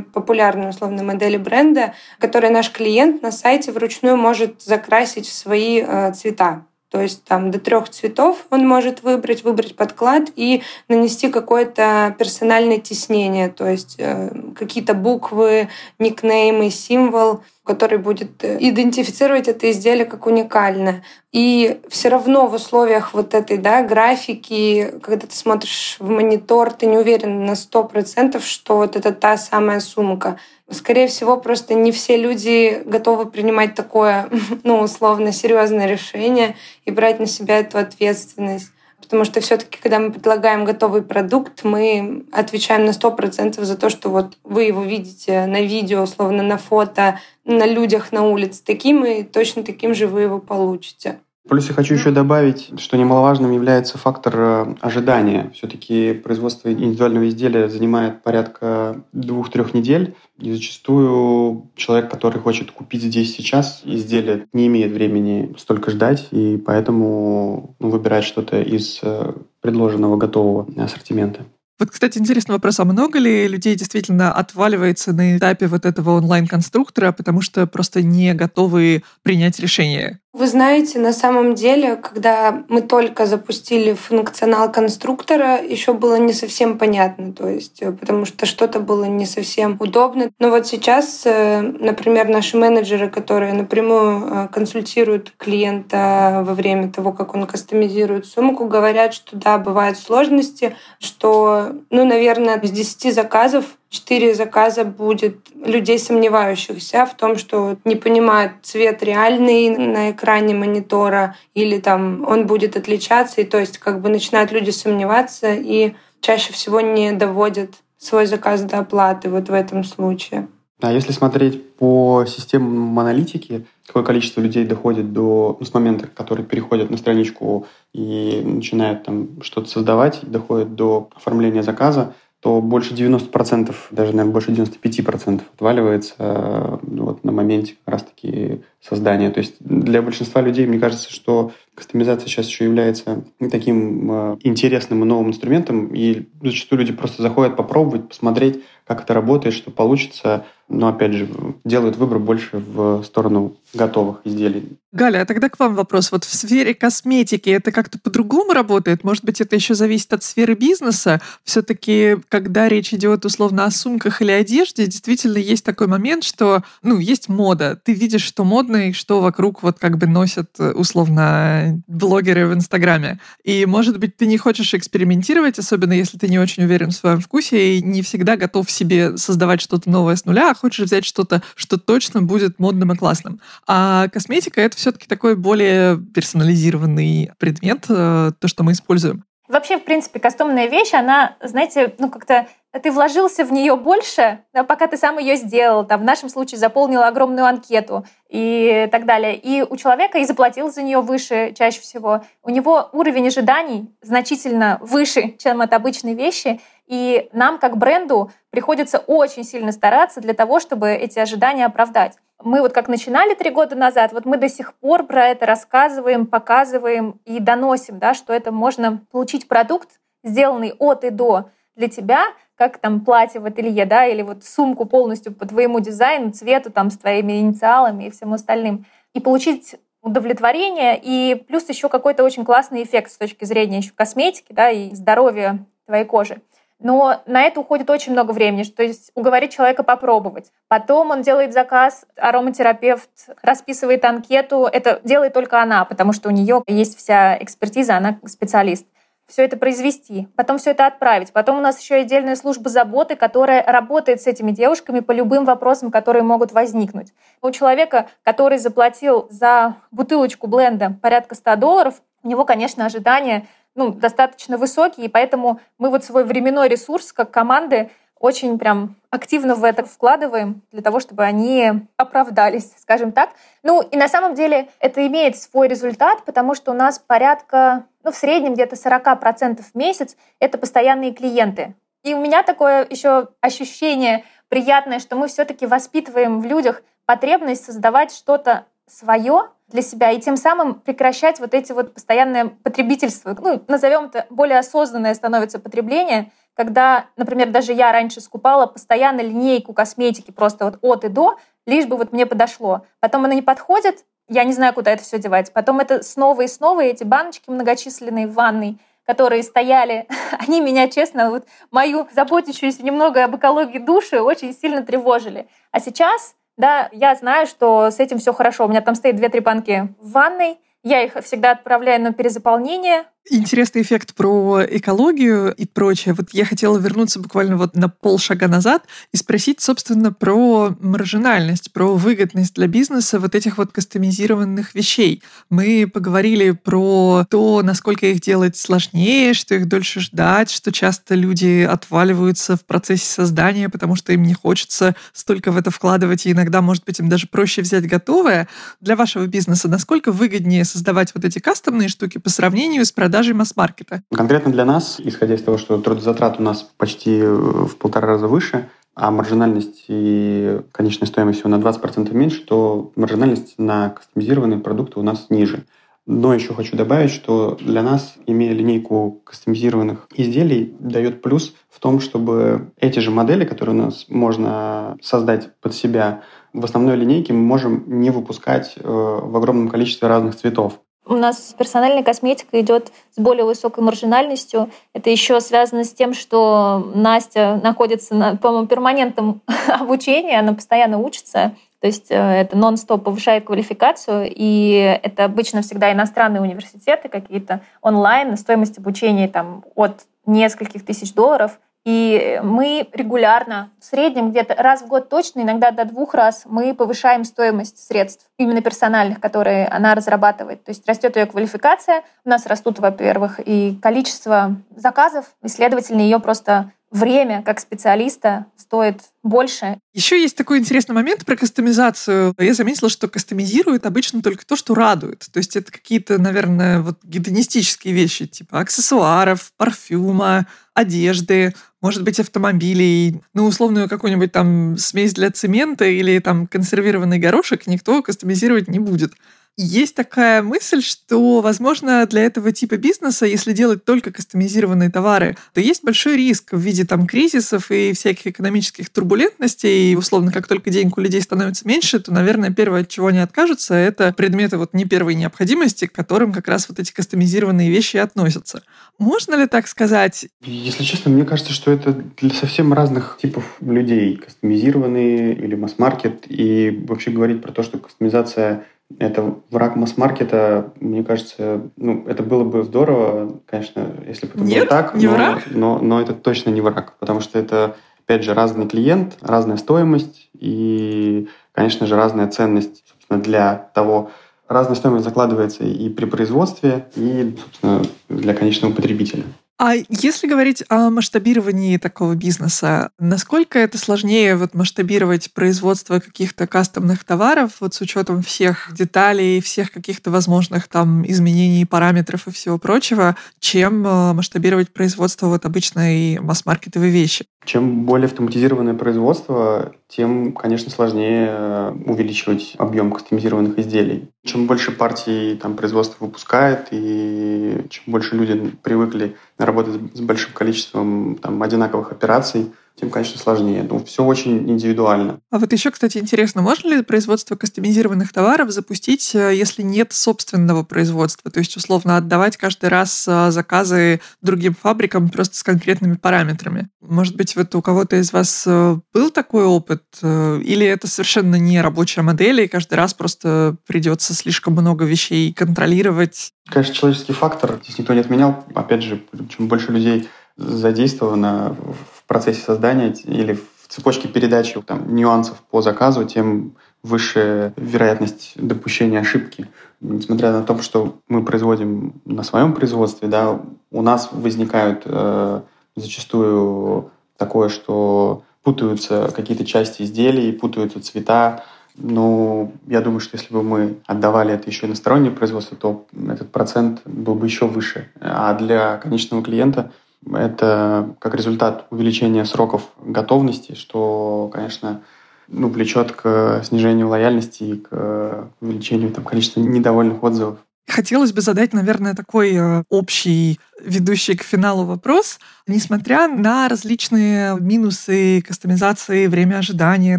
самые 0.02 0.68
условно 0.68 1.02
модели 1.02 1.36
бренда, 1.36 1.94
которые 2.18 2.50
наш 2.50 2.70
клиент 2.70 3.22
на 3.22 3.32
сайте 3.32 3.72
вручную 3.72 4.16
может 4.16 4.62
закрасить 4.62 5.26
в 5.26 5.32
свои 5.32 5.82
э, 5.82 6.12
цвета. 6.12 6.66
То 6.92 7.00
есть 7.00 7.24
там 7.24 7.50
до 7.50 7.58
трех 7.58 7.88
цветов 7.88 8.44
он 8.50 8.68
может 8.68 9.02
выбрать, 9.02 9.44
выбрать 9.44 9.74
подклад 9.74 10.24
и 10.36 10.62
нанести 10.88 11.30
какое-то 11.30 12.14
персональное 12.18 12.76
тиснение, 12.76 13.48
то 13.48 13.66
есть 13.66 13.94
э, 13.96 14.30
какие-то 14.54 14.92
буквы, 14.92 15.70
никнеймы, 15.98 16.68
символ, 16.68 17.40
который 17.64 17.96
будет 17.96 18.44
э, 18.44 18.58
идентифицировать 18.60 19.48
это 19.48 19.70
изделие 19.70 20.04
как 20.04 20.26
уникальное. 20.26 21.02
И 21.32 21.80
все 21.88 22.10
равно 22.10 22.46
в 22.46 22.52
условиях 22.52 23.14
вот 23.14 23.32
этой 23.32 23.56
да, 23.56 23.82
графики, 23.82 24.92
когда 25.02 25.26
ты 25.26 25.34
смотришь 25.34 25.96
в 25.98 26.10
монитор, 26.10 26.72
ты 26.72 26.84
не 26.84 26.98
уверен 26.98 27.46
на 27.46 27.56
сто 27.56 27.84
процентов, 27.84 28.44
что 28.44 28.76
вот 28.76 28.96
это 28.96 29.12
та 29.12 29.38
самая 29.38 29.80
сумка. 29.80 30.38
Скорее 30.72 31.06
всего, 31.06 31.36
просто 31.36 31.74
не 31.74 31.92
все 31.92 32.16
люди 32.16 32.82
готовы 32.84 33.26
принимать 33.26 33.74
такое, 33.74 34.28
ну, 34.64 34.80
условно, 34.80 35.32
серьезное 35.32 35.86
решение 35.86 36.56
и 36.84 36.90
брать 36.90 37.20
на 37.20 37.26
себя 37.26 37.58
эту 37.58 37.78
ответственность. 37.78 38.72
Потому 39.00 39.24
что 39.24 39.40
все-таки, 39.40 39.78
когда 39.78 39.98
мы 39.98 40.12
предлагаем 40.12 40.64
готовый 40.64 41.02
продукт, 41.02 41.64
мы 41.64 42.24
отвечаем 42.32 42.86
на 42.86 42.90
100% 42.90 43.62
за 43.62 43.76
то, 43.76 43.90
что 43.90 44.08
вот 44.08 44.38
вы 44.44 44.64
его 44.64 44.82
видите 44.82 45.44
на 45.46 45.60
видео, 45.60 46.02
условно, 46.02 46.42
на 46.42 46.56
фото, 46.56 47.20
на 47.44 47.66
людях 47.66 48.12
на 48.12 48.22
улице 48.22 48.62
таким, 48.64 49.04
и 49.04 49.22
точно 49.22 49.64
таким 49.64 49.94
же 49.94 50.06
вы 50.06 50.22
его 50.22 50.38
получите. 50.38 51.18
Плюс 51.48 51.68
я 51.68 51.74
хочу 51.74 51.94
еще 51.94 52.12
добавить, 52.12 52.70
что 52.78 52.96
немаловажным 52.96 53.50
является 53.50 53.98
фактор 53.98 54.34
э, 54.36 54.74
ожидания. 54.80 55.50
Все-таки 55.54 56.12
производство 56.12 56.72
индивидуального 56.72 57.28
изделия 57.28 57.68
занимает 57.68 58.22
порядка 58.22 59.02
двух-трех 59.12 59.74
недель. 59.74 60.14
И 60.38 60.52
зачастую 60.52 61.70
человек, 61.74 62.10
который 62.10 62.40
хочет 62.40 62.70
купить 62.70 63.02
здесь 63.02 63.34
сейчас 63.34 63.82
изделие, 63.84 64.46
не 64.52 64.68
имеет 64.68 64.92
времени 64.92 65.54
столько 65.58 65.90
ждать, 65.90 66.28
и 66.30 66.56
поэтому 66.64 67.74
ну, 67.80 67.90
выбирает 67.90 68.24
что-то 68.24 68.62
из 68.62 69.00
э, 69.02 69.32
предложенного 69.60 70.16
готового 70.16 70.68
ассортимента. 70.80 71.44
Вот, 71.80 71.90
кстати, 71.90 72.18
интересный 72.18 72.52
вопрос, 72.52 72.78
а 72.78 72.84
много 72.84 73.18
ли 73.18 73.48
людей 73.48 73.74
действительно 73.74 74.32
отваливается 74.32 75.12
на 75.12 75.36
этапе 75.36 75.66
вот 75.66 75.84
этого 75.84 76.10
онлайн-конструктора, 76.10 77.10
потому 77.10 77.40
что 77.40 77.66
просто 77.66 78.02
не 78.02 78.32
готовы 78.34 79.02
принять 79.24 79.58
решение? 79.58 80.20
Вы 80.34 80.46
знаете, 80.46 80.98
на 80.98 81.12
самом 81.12 81.54
деле, 81.54 81.96
когда 81.96 82.64
мы 82.68 82.80
только 82.80 83.26
запустили 83.26 83.92
функционал 83.92 84.72
конструктора, 84.72 85.62
еще 85.62 85.92
было 85.92 86.14
не 86.14 86.32
совсем 86.32 86.78
понятно, 86.78 87.34
то 87.34 87.46
есть, 87.46 87.82
э, 87.82 87.92
потому 87.92 88.24
что 88.24 88.46
что-то 88.46 88.80
было 88.80 89.04
не 89.04 89.26
совсем 89.26 89.76
удобно. 89.78 90.30
Но 90.38 90.48
вот 90.48 90.66
сейчас, 90.66 91.24
э, 91.26 91.60
например, 91.60 92.30
наши 92.30 92.56
менеджеры, 92.56 93.10
которые 93.10 93.52
напрямую 93.52 94.26
э, 94.26 94.48
консультируют 94.48 95.34
клиента 95.36 96.42
во 96.46 96.54
время 96.54 96.90
того, 96.90 97.12
как 97.12 97.34
он 97.34 97.46
кастомизирует 97.46 98.24
сумку, 98.24 98.64
говорят, 98.64 99.12
что 99.12 99.36
да, 99.36 99.58
бывают 99.58 99.98
сложности, 99.98 100.74
что, 100.98 101.72
ну, 101.90 102.06
наверное, 102.06 102.58
из 102.58 102.70
10 102.70 103.14
заказов 103.14 103.66
четыре 103.92 104.34
заказа 104.34 104.84
будет 104.84 105.36
людей, 105.54 105.98
сомневающихся 105.98 107.04
в 107.04 107.14
том, 107.14 107.36
что 107.36 107.76
не 107.84 107.94
понимают 107.94 108.52
цвет 108.62 109.02
реальный 109.02 109.68
на 109.68 110.10
экране 110.10 110.54
монитора 110.54 111.36
или 111.54 111.78
там 111.78 112.24
он 112.26 112.46
будет 112.46 112.76
отличаться. 112.76 113.42
И 113.42 113.44
то 113.44 113.60
есть 113.60 113.76
как 113.78 114.00
бы 114.00 114.08
начинают 114.08 114.50
люди 114.50 114.70
сомневаться 114.70 115.52
и 115.52 115.92
чаще 116.22 116.54
всего 116.54 116.80
не 116.80 117.12
доводят 117.12 117.74
свой 117.98 118.26
заказ 118.26 118.62
до 118.62 118.78
оплаты 118.78 119.28
вот 119.28 119.50
в 119.50 119.52
этом 119.52 119.84
случае. 119.84 120.48
А 120.80 120.90
если 120.90 121.12
смотреть 121.12 121.76
по 121.76 122.24
системам 122.26 122.98
аналитики, 122.98 123.66
какое 123.86 124.02
количество 124.02 124.40
людей 124.40 124.64
доходит 124.64 125.12
до 125.12 125.56
ну, 125.60 125.66
с 125.66 125.72
момента, 125.74 126.08
который 126.08 126.44
переходят 126.44 126.90
на 126.90 126.96
страничку 126.96 127.66
и 127.92 128.42
начинают 128.44 129.04
там 129.04 129.42
что-то 129.42 129.68
создавать, 129.68 130.20
доходит 130.22 130.74
до 130.74 131.10
оформления 131.14 131.62
заказа, 131.62 132.14
то 132.42 132.60
больше 132.60 132.92
90%, 132.94 133.72
даже, 133.92 134.12
наверное, 134.16 134.32
больше 134.32 134.50
95% 134.50 135.42
отваливается 135.54 136.14
э, 136.18 136.78
вот, 136.82 137.22
на 137.22 137.30
моменте 137.30 137.76
как 137.84 137.94
раз-таки 137.94 138.62
создания. 138.82 139.30
То 139.30 139.38
есть 139.38 139.54
для 139.60 140.02
большинства 140.02 140.40
людей, 140.40 140.66
мне 140.66 140.78
кажется, 140.78 141.12
что 141.12 141.52
кастомизация 141.74 142.28
сейчас 142.28 142.48
еще 142.48 142.64
является 142.64 143.24
таким 143.50 144.10
э, 144.10 144.36
интересным 144.42 145.02
и 145.02 145.06
новым 145.06 145.28
инструментом, 145.28 145.86
и 145.94 146.26
зачастую 146.42 146.80
люди 146.80 146.92
просто 146.92 147.22
заходят 147.22 147.56
попробовать, 147.56 148.08
посмотреть, 148.08 148.62
как 148.86 149.04
это 149.04 149.14
работает, 149.14 149.54
что 149.54 149.70
получится, 149.70 150.44
но, 150.68 150.88
опять 150.88 151.12
же, 151.12 151.28
делают 151.64 151.96
выбор 151.96 152.18
больше 152.18 152.58
в 152.58 153.02
сторону 153.04 153.56
готовых 153.74 154.20
изделий. 154.24 154.78
Галя, 154.92 155.22
а 155.22 155.26
тогда 155.26 155.48
к 155.48 155.58
вам 155.58 155.74
вопрос. 155.74 156.12
Вот 156.12 156.24
в 156.24 156.34
сфере 156.34 156.74
косметики 156.74 157.50
это 157.50 157.72
как-то 157.72 157.98
по-другому 157.98 158.52
работает? 158.52 159.04
Может 159.04 159.24
быть, 159.24 159.40
это 159.40 159.54
еще 159.54 159.74
зависит 159.74 160.12
от 160.12 160.22
сферы 160.22 160.54
бизнеса? 160.54 161.20
Все-таки, 161.44 162.16
когда 162.28 162.68
речь 162.68 162.92
идет 162.92 163.24
условно 163.24 163.64
о 163.64 163.70
сумках 163.70 164.20
или 164.22 164.32
одежде, 164.32 164.86
действительно 164.86 165.38
есть 165.38 165.64
такой 165.64 165.86
момент, 165.86 166.24
что, 166.24 166.62
ну, 166.82 166.98
есть 166.98 167.28
мода. 167.28 167.80
Ты 167.82 167.92
видишь, 167.92 168.24
что 168.24 168.44
модно 168.44 168.71
и 168.76 168.92
что 168.92 169.20
вокруг 169.20 169.62
вот 169.62 169.78
как 169.78 169.98
бы 169.98 170.06
носят 170.06 170.50
э, 170.58 170.72
условно 170.72 171.82
блогеры 171.86 172.46
в 172.46 172.54
Инстаграме. 172.54 173.20
И, 173.44 173.66
может 173.66 173.98
быть, 173.98 174.16
ты 174.16 174.26
не 174.26 174.38
хочешь 174.38 174.74
экспериментировать, 174.74 175.58
особенно 175.58 175.92
если 175.92 176.18
ты 176.18 176.28
не 176.28 176.38
очень 176.38 176.64
уверен 176.64 176.90
в 176.90 176.94
своем 176.94 177.20
вкусе 177.20 177.76
и 177.76 177.82
не 177.82 178.02
всегда 178.02 178.36
готов 178.36 178.70
себе 178.70 179.16
создавать 179.16 179.60
что-то 179.60 179.90
новое 179.90 180.16
с 180.16 180.24
нуля, 180.24 180.50
а 180.50 180.54
хочешь 180.54 180.86
взять 180.86 181.04
что-то, 181.04 181.42
что 181.54 181.78
точно 181.78 182.22
будет 182.22 182.58
модным 182.58 182.92
и 182.92 182.96
классным. 182.96 183.40
А 183.66 184.08
косметика— 184.08 184.60
это 184.62 184.76
все-таки 184.76 185.06
такой 185.06 185.36
более 185.36 185.98
персонализированный 185.98 187.30
предмет, 187.38 187.86
э, 187.88 188.32
то, 188.38 188.48
что 188.48 188.62
мы 188.62 188.72
используем. 188.72 189.24
Вообще, 189.52 189.76
в 189.76 189.84
принципе, 189.84 190.18
кастомная 190.18 190.66
вещь, 190.66 190.94
она, 190.94 191.36
знаете, 191.42 191.94
ну 191.98 192.08
как-то 192.08 192.46
ты 192.82 192.90
вложился 192.90 193.44
в 193.44 193.52
нее 193.52 193.76
больше, 193.76 194.38
пока 194.66 194.86
ты 194.86 194.96
сам 194.96 195.18
ее 195.18 195.36
сделал, 195.36 195.84
там, 195.84 196.00
в 196.00 196.04
нашем 196.04 196.30
случае 196.30 196.58
заполнил 196.58 197.02
огромную 197.02 197.44
анкету 197.44 198.06
и 198.30 198.88
так 198.90 199.04
далее. 199.04 199.36
И 199.36 199.60
у 199.60 199.76
человека 199.76 200.16
и 200.16 200.24
заплатил 200.24 200.72
за 200.72 200.80
нее 200.80 201.02
выше 201.02 201.52
чаще 201.54 201.82
всего. 201.82 202.24
У 202.42 202.48
него 202.48 202.88
уровень 202.92 203.26
ожиданий 203.26 203.94
значительно 204.00 204.78
выше, 204.80 205.36
чем 205.36 205.60
от 205.60 205.74
обычной 205.74 206.14
вещи. 206.14 206.58
И 206.86 207.28
нам, 207.34 207.58
как 207.58 207.76
бренду, 207.76 208.32
приходится 208.48 209.00
очень 209.00 209.44
сильно 209.44 209.70
стараться 209.72 210.22
для 210.22 210.32
того, 210.32 210.60
чтобы 210.60 210.92
эти 210.92 211.18
ожидания 211.18 211.66
оправдать. 211.66 212.16
Мы 212.44 212.60
вот 212.60 212.72
как 212.72 212.88
начинали 212.88 213.34
три 213.34 213.50
года 213.50 213.76
назад, 213.76 214.12
вот 214.12 214.24
мы 214.24 214.36
до 214.36 214.48
сих 214.48 214.74
пор 214.74 215.06
про 215.06 215.28
это 215.28 215.46
рассказываем, 215.46 216.26
показываем 216.26 217.20
и 217.24 217.38
доносим, 217.38 217.98
да, 217.98 218.14
что 218.14 218.32
это 218.32 218.50
можно 218.50 219.00
получить 219.12 219.46
продукт, 219.46 220.00
сделанный 220.24 220.74
от 220.78 221.04
и 221.04 221.10
до 221.10 221.50
для 221.76 221.88
тебя, 221.88 222.24
как 222.56 222.78
там 222.78 223.04
платье 223.04 223.40
в 223.40 223.46
ателье, 223.46 223.86
да, 223.86 224.06
или 224.06 224.22
вот 224.22 224.44
сумку 224.44 224.86
полностью 224.86 225.32
по 225.32 225.46
твоему 225.46 225.80
дизайну, 225.80 226.32
цвету, 226.32 226.70
там, 226.70 226.90
с 226.90 226.98
твоими 226.98 227.40
инициалами 227.40 228.04
и 228.04 228.10
всем 228.10 228.34
остальным. 228.34 228.86
И 229.14 229.20
получить 229.20 229.76
удовлетворение, 230.02 231.00
и 231.00 231.36
плюс 231.46 231.68
еще 231.68 231.88
какой-то 231.88 232.24
очень 232.24 232.44
классный 232.44 232.82
эффект 232.82 233.12
с 233.12 233.18
точки 233.18 233.44
зрения 233.44 233.78
еще 233.78 233.92
косметики, 233.92 234.52
да, 234.52 234.68
и 234.70 234.92
здоровья 234.94 235.64
твоей 235.86 236.04
кожи. 236.04 236.42
Но 236.82 237.22
на 237.26 237.42
это 237.42 237.60
уходит 237.60 237.88
очень 237.90 238.12
много 238.12 238.32
времени, 238.32 238.64
то 238.64 238.82
есть 238.82 239.12
уговорить 239.14 239.52
человека 239.52 239.82
попробовать. 239.82 240.50
Потом 240.68 241.10
он 241.10 241.22
делает 241.22 241.52
заказ, 241.52 242.04
ароматерапевт 242.16 243.08
расписывает 243.42 244.04
анкету. 244.04 244.68
Это 244.70 245.00
делает 245.04 245.32
только 245.32 245.62
она, 245.62 245.84
потому 245.84 246.12
что 246.12 246.28
у 246.28 246.32
нее 246.32 246.62
есть 246.66 246.98
вся 246.98 247.40
экспертиза, 247.40 247.96
она 247.96 248.18
специалист 248.26 248.86
все 249.32 249.44
это 249.44 249.56
произвести, 249.56 250.28
потом 250.36 250.58
все 250.58 250.72
это 250.72 250.86
отправить. 250.86 251.32
Потом 251.32 251.56
у 251.56 251.60
нас 251.60 251.80
еще 251.80 251.94
отдельная 251.94 252.36
служба 252.36 252.68
заботы, 252.68 253.16
которая 253.16 253.64
работает 253.64 254.20
с 254.20 254.26
этими 254.26 254.50
девушками 254.50 255.00
по 255.00 255.12
любым 255.12 255.46
вопросам, 255.46 255.90
которые 255.90 256.22
могут 256.22 256.52
возникнуть. 256.52 257.14
У 257.40 257.50
человека, 257.50 258.08
который 258.24 258.58
заплатил 258.58 259.28
за 259.30 259.76
бутылочку 259.90 260.48
бленда 260.48 260.96
порядка 261.00 261.34
100 261.34 261.56
долларов, 261.56 262.02
у 262.22 262.28
него, 262.28 262.44
конечно, 262.44 262.84
ожидания 262.84 263.46
ну, 263.74 263.92
достаточно 263.92 264.58
высокие, 264.58 265.06
и 265.06 265.08
поэтому 265.08 265.60
мы 265.78 265.90
вот 265.90 266.04
свой 266.04 266.24
временной 266.24 266.68
ресурс 266.68 267.12
как 267.12 267.30
команды 267.30 267.90
очень 268.22 268.56
прям 268.56 268.94
активно 269.10 269.56
в 269.56 269.64
это 269.64 269.84
вкладываем 269.84 270.62
для 270.70 270.80
того, 270.80 271.00
чтобы 271.00 271.24
они 271.24 271.72
оправдались, 271.96 272.72
скажем 272.78 273.10
так. 273.10 273.30
Ну 273.64 273.82
и 273.82 273.96
на 273.96 274.06
самом 274.06 274.34
деле 274.34 274.68
это 274.78 275.04
имеет 275.08 275.36
свой 275.36 275.66
результат, 275.66 276.24
потому 276.24 276.54
что 276.54 276.70
у 276.70 276.74
нас 276.74 277.00
порядка, 277.00 277.84
ну 278.04 278.12
в 278.12 278.16
среднем 278.16 278.54
где-то 278.54 278.76
40% 278.76 279.60
в 279.60 279.74
месяц 279.74 280.16
это 280.38 280.56
постоянные 280.56 281.12
клиенты. 281.12 281.74
И 282.04 282.14
у 282.14 282.20
меня 282.20 282.44
такое 282.44 282.86
еще 282.88 283.28
ощущение 283.40 284.24
приятное, 284.48 285.00
что 285.00 285.16
мы 285.16 285.26
все-таки 285.26 285.66
воспитываем 285.66 286.40
в 286.40 286.46
людях 286.46 286.82
потребность 287.06 287.64
создавать 287.64 288.14
что-то 288.14 288.66
свое 288.88 289.48
для 289.68 289.82
себя 289.82 290.10
и 290.10 290.20
тем 290.20 290.36
самым 290.36 290.74
прекращать 290.74 291.40
вот 291.40 291.54
эти 291.54 291.72
вот 291.72 291.94
постоянное 291.94 292.46
потребительство. 292.46 293.36
Ну, 293.40 293.62
назовем 293.68 294.04
это 294.04 294.26
более 294.30 294.58
осознанное 294.58 295.14
становится 295.14 295.58
потребление, 295.58 296.30
когда, 296.54 297.06
например, 297.16 297.50
даже 297.50 297.72
я 297.72 297.92
раньше 297.92 298.20
скупала 298.20 298.66
постоянно 298.66 299.20
линейку 299.20 299.72
косметики 299.72 300.30
просто 300.30 300.66
вот 300.66 300.78
от 300.82 301.04
и 301.04 301.08
до, 301.08 301.38
лишь 301.66 301.86
бы 301.86 301.96
вот 301.96 302.12
мне 302.12 302.26
подошло. 302.26 302.84
Потом 303.00 303.24
она 303.24 303.34
не 303.34 303.42
подходит, 303.42 304.04
я 304.28 304.44
не 304.44 304.52
знаю, 304.52 304.74
куда 304.74 304.92
это 304.92 305.02
все 305.02 305.18
девать. 305.18 305.52
Потом 305.52 305.80
это 305.80 306.02
снова 306.02 306.42
и 306.42 306.48
снова 306.48 306.82
эти 306.82 307.04
баночки 307.04 307.50
многочисленные 307.50 308.26
в 308.26 308.34
ванной, 308.34 308.78
которые 309.06 309.42
стояли, 309.42 310.06
они 310.38 310.60
меня, 310.60 310.88
честно, 310.88 311.30
вот 311.30 311.46
мою 311.70 312.06
заботящуюся 312.12 312.82
немного 312.82 313.24
об 313.24 313.36
экологии 313.36 313.78
души 313.78 314.20
очень 314.20 314.54
сильно 314.54 314.82
тревожили. 314.82 315.48
А 315.70 315.80
сейчас, 315.80 316.34
да, 316.56 316.88
я 316.92 317.14
знаю, 317.14 317.46
что 317.46 317.90
с 317.90 318.00
этим 318.00 318.18
все 318.18 318.32
хорошо. 318.32 318.66
У 318.66 318.68
меня 318.68 318.80
там 318.80 318.94
стоит 318.94 319.16
две-три 319.16 319.40
банки 319.40 319.94
в 320.00 320.12
ванной, 320.12 320.58
я 320.82 321.02
их 321.02 321.14
всегда 321.22 321.52
отправляю 321.52 322.02
на 322.02 322.12
перезаполнение, 322.12 323.04
Интересный 323.30 323.82
эффект 323.82 324.14
про 324.16 324.62
экологию 324.68 325.54
и 325.54 325.64
прочее. 325.64 326.12
Вот 326.12 326.30
я 326.32 326.44
хотела 326.44 326.76
вернуться 326.76 327.20
буквально 327.20 327.56
вот 327.56 327.76
на 327.76 327.88
полшага 327.88 328.48
назад 328.48 328.84
и 329.12 329.16
спросить, 329.16 329.60
собственно, 329.60 330.12
про 330.12 330.76
маржинальность, 330.80 331.72
про 331.72 331.94
выгодность 331.94 332.54
для 332.54 332.66
бизнеса 332.66 333.20
вот 333.20 333.36
этих 333.36 333.58
вот 333.58 333.70
кастомизированных 333.70 334.74
вещей. 334.74 335.22
Мы 335.50 335.86
поговорили 335.86 336.50
про 336.50 337.24
то, 337.30 337.62
насколько 337.62 338.06
их 338.06 338.20
делать 338.20 338.56
сложнее, 338.56 339.34
что 339.34 339.54
их 339.54 339.68
дольше 339.68 340.00
ждать, 340.00 340.50
что 340.50 340.72
часто 340.72 341.14
люди 341.14 341.62
отваливаются 341.62 342.56
в 342.56 342.64
процессе 342.64 343.06
создания, 343.06 343.68
потому 343.68 343.94
что 343.94 344.12
им 344.12 344.24
не 344.24 344.34
хочется 344.34 344.96
столько 345.12 345.52
в 345.52 345.56
это 345.56 345.70
вкладывать, 345.70 346.26
и 346.26 346.32
иногда, 346.32 346.60
может 346.60 346.84
быть, 346.84 346.98
им 346.98 347.08
даже 347.08 347.28
проще 347.28 347.62
взять 347.62 347.86
готовое. 347.86 348.48
Для 348.80 348.96
вашего 348.96 349.26
бизнеса 349.26 349.68
насколько 349.68 350.10
выгоднее 350.10 350.64
создавать 350.64 351.14
вот 351.14 351.24
эти 351.24 351.38
кастомные 351.38 351.88
штуки 351.88 352.18
по 352.18 352.28
сравнению 352.28 352.84
с 352.84 352.90
продажей 352.90 353.11
продажей 353.12 353.34
масс-маркета? 353.34 354.02
Конкретно 354.10 354.50
для 354.50 354.64
нас, 354.64 354.98
исходя 354.98 355.34
из 355.34 355.42
того, 355.42 355.58
что 355.58 355.78
трудозатрат 355.78 356.40
у 356.40 356.42
нас 356.42 356.62
почти 356.78 357.18
э, 357.18 357.26
в 357.26 357.76
полтора 357.76 358.08
раза 358.08 358.26
выше, 358.26 358.70
а 358.94 359.10
маржинальность 359.10 359.84
и 359.88 360.60
конечная 360.72 361.06
стоимость 361.06 361.40
всего 361.40 361.50
на 361.50 361.60
20% 361.60 362.10
меньше, 362.14 362.40
то 362.40 362.90
маржинальность 362.96 363.58
на 363.58 363.90
кастомизированные 363.90 364.60
продукты 364.60 364.98
у 364.98 365.02
нас 365.02 365.26
ниже. 365.28 365.64
Но 366.06 366.32
еще 366.32 366.54
хочу 366.54 366.74
добавить, 366.74 367.10
что 367.10 367.58
для 367.60 367.82
нас, 367.82 368.14
имея 368.26 368.54
линейку 368.54 369.20
кастомизированных 369.24 370.08
изделий, 370.14 370.74
дает 370.80 371.20
плюс 371.20 371.54
в 371.68 371.80
том, 371.80 372.00
чтобы 372.00 372.72
эти 372.78 372.98
же 372.98 373.10
модели, 373.10 373.44
которые 373.44 373.76
у 373.76 373.82
нас 373.82 374.06
можно 374.08 374.96
создать 375.02 375.54
под 375.60 375.74
себя, 375.74 376.22
в 376.52 376.64
основной 376.64 376.96
линейке 376.96 377.32
мы 377.32 377.40
можем 377.40 377.84
не 377.86 378.10
выпускать 378.10 378.74
э, 378.76 378.82
в 378.82 379.36
огромном 379.36 379.68
количестве 379.68 380.08
разных 380.08 380.34
цветов. 380.34 380.80
У 381.04 381.14
нас 381.14 381.54
персональная 381.58 382.04
косметика 382.04 382.60
идет 382.60 382.92
с 383.10 383.18
более 383.18 383.44
высокой 383.44 383.82
маржинальностью. 383.82 384.70
Это 384.92 385.10
еще 385.10 385.40
связано 385.40 385.82
с 385.84 385.92
тем, 385.92 386.14
что 386.14 386.92
Настя 386.94 387.60
находится 387.62 388.14
на, 388.14 388.36
по-моему, 388.36 388.68
перманентном 388.68 389.42
обучении, 389.68 390.34
она 390.34 390.54
постоянно 390.54 390.98
учится. 390.98 391.56
То 391.80 391.88
есть 391.88 392.12
э, 392.12 392.14
это 392.14 392.56
нон-стоп 392.56 393.02
повышает 393.02 393.44
квалификацию, 393.44 394.30
и 394.32 394.98
это 395.02 395.24
обычно 395.24 395.62
всегда 395.62 395.90
иностранные 395.90 396.40
университеты 396.40 397.08
какие-то 397.08 397.62
онлайн, 397.80 398.36
стоимость 398.36 398.78
обучения 398.78 399.26
там, 399.26 399.64
от 399.74 400.02
нескольких 400.24 400.84
тысяч 400.84 401.12
долларов. 401.12 401.58
И 401.84 402.40
мы 402.44 402.88
регулярно, 402.92 403.70
в 403.80 403.84
среднем 403.84 404.30
где-то 404.30 404.54
раз 404.54 404.82
в 404.82 404.86
год 404.86 405.08
точно, 405.08 405.40
иногда 405.40 405.72
до 405.72 405.84
двух 405.84 406.14
раз, 406.14 406.42
мы 406.44 406.74
повышаем 406.74 407.24
стоимость 407.24 407.84
средств, 407.84 408.26
именно 408.38 408.60
персональных, 408.60 409.20
которые 409.20 409.66
она 409.66 409.94
разрабатывает. 409.94 410.62
То 410.64 410.70
есть 410.70 410.86
растет 410.86 411.16
ее 411.16 411.26
квалификация, 411.26 412.04
у 412.24 412.28
нас 412.28 412.46
растут, 412.46 412.78
во-первых, 412.78 413.40
и 413.44 413.78
количество 413.82 414.56
заказов, 414.76 415.26
и, 415.42 415.48
следовательно, 415.48 416.00
ее 416.00 416.20
просто 416.20 416.70
время 416.92 417.42
как 417.42 417.58
специалиста 417.58 418.46
стоит 418.56 419.00
больше. 419.22 419.78
Еще 419.94 420.20
есть 420.20 420.36
такой 420.36 420.58
интересный 420.58 420.94
момент 420.94 421.24
про 421.24 421.36
кастомизацию. 421.36 422.34
Я 422.38 422.54
заметила, 422.54 422.90
что 422.90 423.08
кастомизируют 423.08 423.86
обычно 423.86 424.22
только 424.22 424.46
то, 424.46 424.56
что 424.56 424.74
радует. 424.74 425.26
То 425.32 425.38
есть 425.38 425.56
это 425.56 425.72
какие-то, 425.72 426.18
наверное, 426.18 426.80
вот 426.80 426.98
гедонистические 427.02 427.94
вещи, 427.94 428.26
типа 428.26 428.60
аксессуаров, 428.60 429.52
парфюма, 429.56 430.46
одежды, 430.74 431.54
может 431.82 432.04
быть, 432.04 432.20
автомобилей, 432.20 433.20
ну, 433.34 433.44
условную 433.44 433.88
какую-нибудь 433.88 434.32
там 434.32 434.78
смесь 434.78 435.12
для 435.12 435.30
цемента 435.30 435.84
или 435.84 436.18
там 436.20 436.46
консервированный 436.46 437.18
горошек 437.18 437.66
никто 437.66 438.02
кастомизировать 438.02 438.68
не 438.68 438.78
будет. 438.78 439.12
Есть 439.58 439.94
такая 439.94 440.42
мысль, 440.42 440.80
что, 440.80 441.42
возможно, 441.42 442.06
для 442.06 442.22
этого 442.22 442.52
типа 442.52 442.78
бизнеса, 442.78 443.26
если 443.26 443.52
делать 443.52 443.84
только 443.84 444.10
кастомизированные 444.10 444.90
товары, 444.90 445.36
то 445.52 445.60
есть 445.60 445.84
большой 445.84 446.16
риск 446.16 446.54
в 446.54 446.58
виде 446.58 446.86
там 446.86 447.06
кризисов 447.06 447.70
и 447.70 447.92
всяких 447.92 448.28
экономических 448.28 448.88
турбулентностей. 448.88 449.92
И, 449.92 449.96
условно, 449.96 450.32
как 450.32 450.48
только 450.48 450.70
денег 450.70 450.96
у 450.96 451.02
людей 451.02 451.20
становится 451.20 451.68
меньше, 451.68 452.00
то, 452.00 452.12
наверное, 452.12 452.50
первое, 452.50 452.80
от 452.80 452.88
чего 452.88 453.08
они 453.08 453.18
откажутся, 453.18 453.74
это 453.74 454.14
предметы 454.14 454.56
вот 454.56 454.72
не 454.72 454.86
первой 454.86 455.14
необходимости, 455.14 455.86
к 455.86 455.92
которым 455.92 456.32
как 456.32 456.48
раз 456.48 456.70
вот 456.70 456.78
эти 456.78 456.92
кастомизированные 456.92 457.70
вещи 457.70 457.98
относятся. 457.98 458.62
Можно 458.98 459.34
ли 459.34 459.46
так 459.46 459.68
сказать? 459.68 460.28
Если 460.42 460.82
честно, 460.82 461.10
мне 461.10 461.24
кажется, 461.24 461.52
что 461.52 461.70
это 461.70 461.92
для 461.92 462.30
совсем 462.30 462.72
разных 462.72 463.18
типов 463.20 463.44
людей. 463.60 464.16
Кастомизированные 464.16 465.34
или 465.34 465.54
масс-маркет. 465.54 466.24
И 466.28 466.84
вообще 466.88 467.10
говорить 467.10 467.42
про 467.42 467.52
то, 467.52 467.62
что 467.62 467.78
кастомизация 467.78 468.64
это 468.98 469.36
враг 469.50 469.76
масс-маркета, 469.76 470.72
мне 470.80 471.02
кажется, 471.04 471.70
ну, 471.76 472.04
это 472.06 472.22
было 472.22 472.44
бы 472.44 472.62
здорово, 472.62 473.40
конечно, 473.46 473.86
если 474.06 474.26
бы 474.26 474.34
это 474.34 474.44
Нет, 474.44 474.68
было 474.68 474.68
так. 474.68 474.94
не 474.94 475.06
но, 475.06 475.12
враг? 475.12 475.42
Но, 475.50 475.78
но 475.78 476.00
это 476.00 476.14
точно 476.14 476.50
не 476.50 476.60
враг, 476.60 476.94
потому 476.98 477.20
что 477.20 477.38
это, 477.38 477.76
опять 478.04 478.24
же, 478.24 478.34
разный 478.34 478.68
клиент, 478.68 479.16
разная 479.20 479.56
стоимость 479.56 480.30
и, 480.34 481.28
конечно 481.52 481.86
же, 481.86 481.96
разная 481.96 482.28
ценность 482.28 482.84
собственно, 482.88 483.20
для 483.20 483.70
того, 483.74 484.10
разная 484.48 484.76
стоимость 484.76 485.04
закладывается 485.04 485.64
и 485.64 485.88
при 485.88 486.04
производстве, 486.04 486.86
и, 486.96 487.36
собственно, 487.42 487.82
для 488.08 488.34
конечного 488.34 488.72
потребителя. 488.72 489.24
А 489.64 489.74
если 489.88 490.26
говорить 490.26 490.64
о 490.70 490.90
масштабировании 490.90 491.76
такого 491.76 492.16
бизнеса, 492.16 492.90
насколько 492.98 493.60
это 493.60 493.78
сложнее 493.78 494.34
вот 494.34 494.54
масштабировать 494.54 495.32
производство 495.32 496.00
каких-то 496.00 496.48
кастомных 496.48 497.04
товаров 497.04 497.58
вот 497.60 497.72
с 497.72 497.80
учетом 497.80 498.24
всех 498.24 498.70
деталей, 498.72 499.40
всех 499.40 499.70
каких-то 499.70 500.10
возможных 500.10 500.66
там 500.66 501.08
изменений 501.08 501.64
параметров 501.64 502.26
и 502.26 502.32
всего 502.32 502.58
прочего, 502.58 503.14
чем 503.38 503.86
э, 503.86 504.12
масштабировать 504.14 504.72
производство 504.72 505.28
вот 505.28 505.46
обычной 505.46 506.18
масс-маркетовой 506.18 506.90
вещи? 506.90 507.24
Чем 507.44 507.84
более 507.84 508.06
автоматизированное 508.06 508.74
производство, 508.74 509.76
тем, 509.94 510.32
конечно, 510.32 510.70
сложнее 510.70 511.28
э, 511.28 511.74
увеличивать 511.84 512.54
объем 512.56 512.90
кастомизированных 512.92 513.58
изделий. 513.58 514.08
Чем 514.24 514.46
больше 514.46 514.72
партий 514.72 515.38
там, 515.40 515.54
производство 515.54 516.06
выпускает, 516.06 516.68
и 516.70 517.66
чем 517.68 517.84
больше 517.86 518.16
люди 518.16 518.52
привыкли 518.62 519.16
работать 519.36 519.74
с 519.94 520.00
большим 520.00 520.32
количеством 520.32 521.16
там, 521.16 521.42
одинаковых 521.42 521.92
операций, 521.92 522.52
тем, 522.76 522.90
конечно, 522.90 523.18
сложнее. 523.18 523.62
Но 523.68 523.82
все 523.84 524.04
очень 524.04 524.48
индивидуально. 524.50 525.20
А 525.30 525.38
вот 525.38 525.52
еще, 525.52 525.70
кстати, 525.70 525.98
интересно, 525.98 526.42
можно 526.42 526.68
ли 526.68 526.82
производство 526.82 527.36
кастомизированных 527.36 528.12
товаров 528.12 528.50
запустить, 528.50 529.14
э, 529.14 529.34
если 529.34 529.62
нет 529.62 529.92
собственного 529.92 530.62
производства? 530.62 531.30
То 531.30 531.40
есть, 531.40 531.56
условно, 531.56 531.96
отдавать 531.96 532.36
каждый 532.36 532.70
раз 532.70 533.06
э, 533.06 533.30
заказы 533.30 534.00
другим 534.20 534.54
фабрикам 534.54 535.10
просто 535.10 535.36
с 535.36 535.42
конкретными 535.42 535.94
параметрами. 535.94 536.68
Может 536.80 537.16
быть, 537.16 537.36
вот 537.36 537.54
у 537.54 537.62
кого-то 537.62 537.96
из 537.96 538.12
вас 538.12 538.44
э, 538.46 538.76
был 538.92 539.10
такой 539.10 539.44
опыт? 539.44 539.82
Или 540.02 540.66
это 540.66 540.88
совершенно 540.88 541.36
не 541.36 541.60
рабочая 541.60 542.02
модель, 542.02 542.40
и 542.40 542.48
каждый 542.48 542.74
раз 542.74 542.94
просто 542.94 543.56
придется 543.66 544.14
слишком 544.14 544.54
много 544.54 544.84
вещей 544.84 545.32
контролировать? 545.32 546.32
Конечно, 546.48 546.74
человеческий 546.74 547.12
фактор 547.12 547.60
здесь 547.62 547.78
никто 547.78 547.94
не 547.94 548.00
отменял. 548.00 548.44
Опять 548.54 548.82
же, 548.82 549.02
чем 549.28 549.48
больше 549.48 549.72
людей 549.72 550.08
задействовано 550.36 551.56
в 551.94 552.01
процессе 552.06 552.42
создания 552.42 552.94
или 553.04 553.34
в 553.34 553.68
цепочке 553.68 554.08
передачи 554.08 554.60
там, 554.62 554.94
нюансов 554.94 555.42
по 555.50 555.62
заказу, 555.62 556.04
тем 556.04 556.54
выше 556.82 557.52
вероятность 557.56 558.32
допущения 558.36 559.00
ошибки. 559.00 559.48
Несмотря 559.80 560.32
на 560.32 560.42
то, 560.42 560.60
что 560.62 560.96
мы 561.08 561.24
производим 561.24 561.94
на 562.04 562.22
своем 562.22 562.52
производстве, 562.54 563.08
да, 563.08 563.40
у 563.70 563.82
нас 563.82 564.08
возникают 564.12 564.82
э, 564.84 565.40
зачастую 565.76 566.90
такое, 567.16 567.48
что 567.48 568.24
путаются 568.42 569.12
какие-то 569.14 569.44
части 569.44 569.82
изделий, 569.82 570.32
путаются 570.32 570.82
цвета. 570.82 571.44
Но 571.76 572.52
я 572.66 572.80
думаю, 572.80 573.00
что 573.00 573.16
если 573.16 573.32
бы 573.32 573.42
мы 573.42 573.76
отдавали 573.86 574.34
это 574.34 574.50
еще 574.50 574.66
и 574.66 574.68
на 574.68 574.74
стороннее 574.74 575.12
производство, 575.12 575.56
то 575.56 575.86
этот 576.08 576.30
процент 576.30 576.82
был 576.84 577.14
бы 577.14 577.26
еще 577.26 577.46
выше. 577.46 577.90
А 578.00 578.34
для 578.34 578.76
конечного 578.76 579.22
клиента 579.22 579.72
это 580.10 580.94
как 580.98 581.14
результат 581.14 581.66
увеличения 581.70 582.24
сроков 582.24 582.68
готовности, 582.84 583.54
что, 583.54 584.30
конечно, 584.32 584.82
ну, 585.28 585.48
влечет 585.48 585.92
к 585.92 586.42
снижению 586.44 586.88
лояльности 586.88 587.42
и 587.44 587.56
к 587.56 588.28
увеличению 588.40 588.90
там, 588.90 589.04
количества 589.04 589.40
недовольных 589.40 590.02
отзывов. 590.02 590.38
Хотелось 590.68 591.12
бы 591.12 591.20
задать, 591.20 591.52
наверное, 591.52 591.94
такой 591.94 592.34
э, 592.34 592.64
общий 592.68 593.38
ведущий 593.64 594.16
к 594.16 594.22
финалу 594.22 594.64
вопрос. 594.64 595.18
Несмотря 595.46 596.06
на 596.06 596.48
различные 596.48 597.36
минусы 597.38 598.22
кастомизации, 598.22 599.06
время 599.06 599.38
ожидания, 599.38 599.98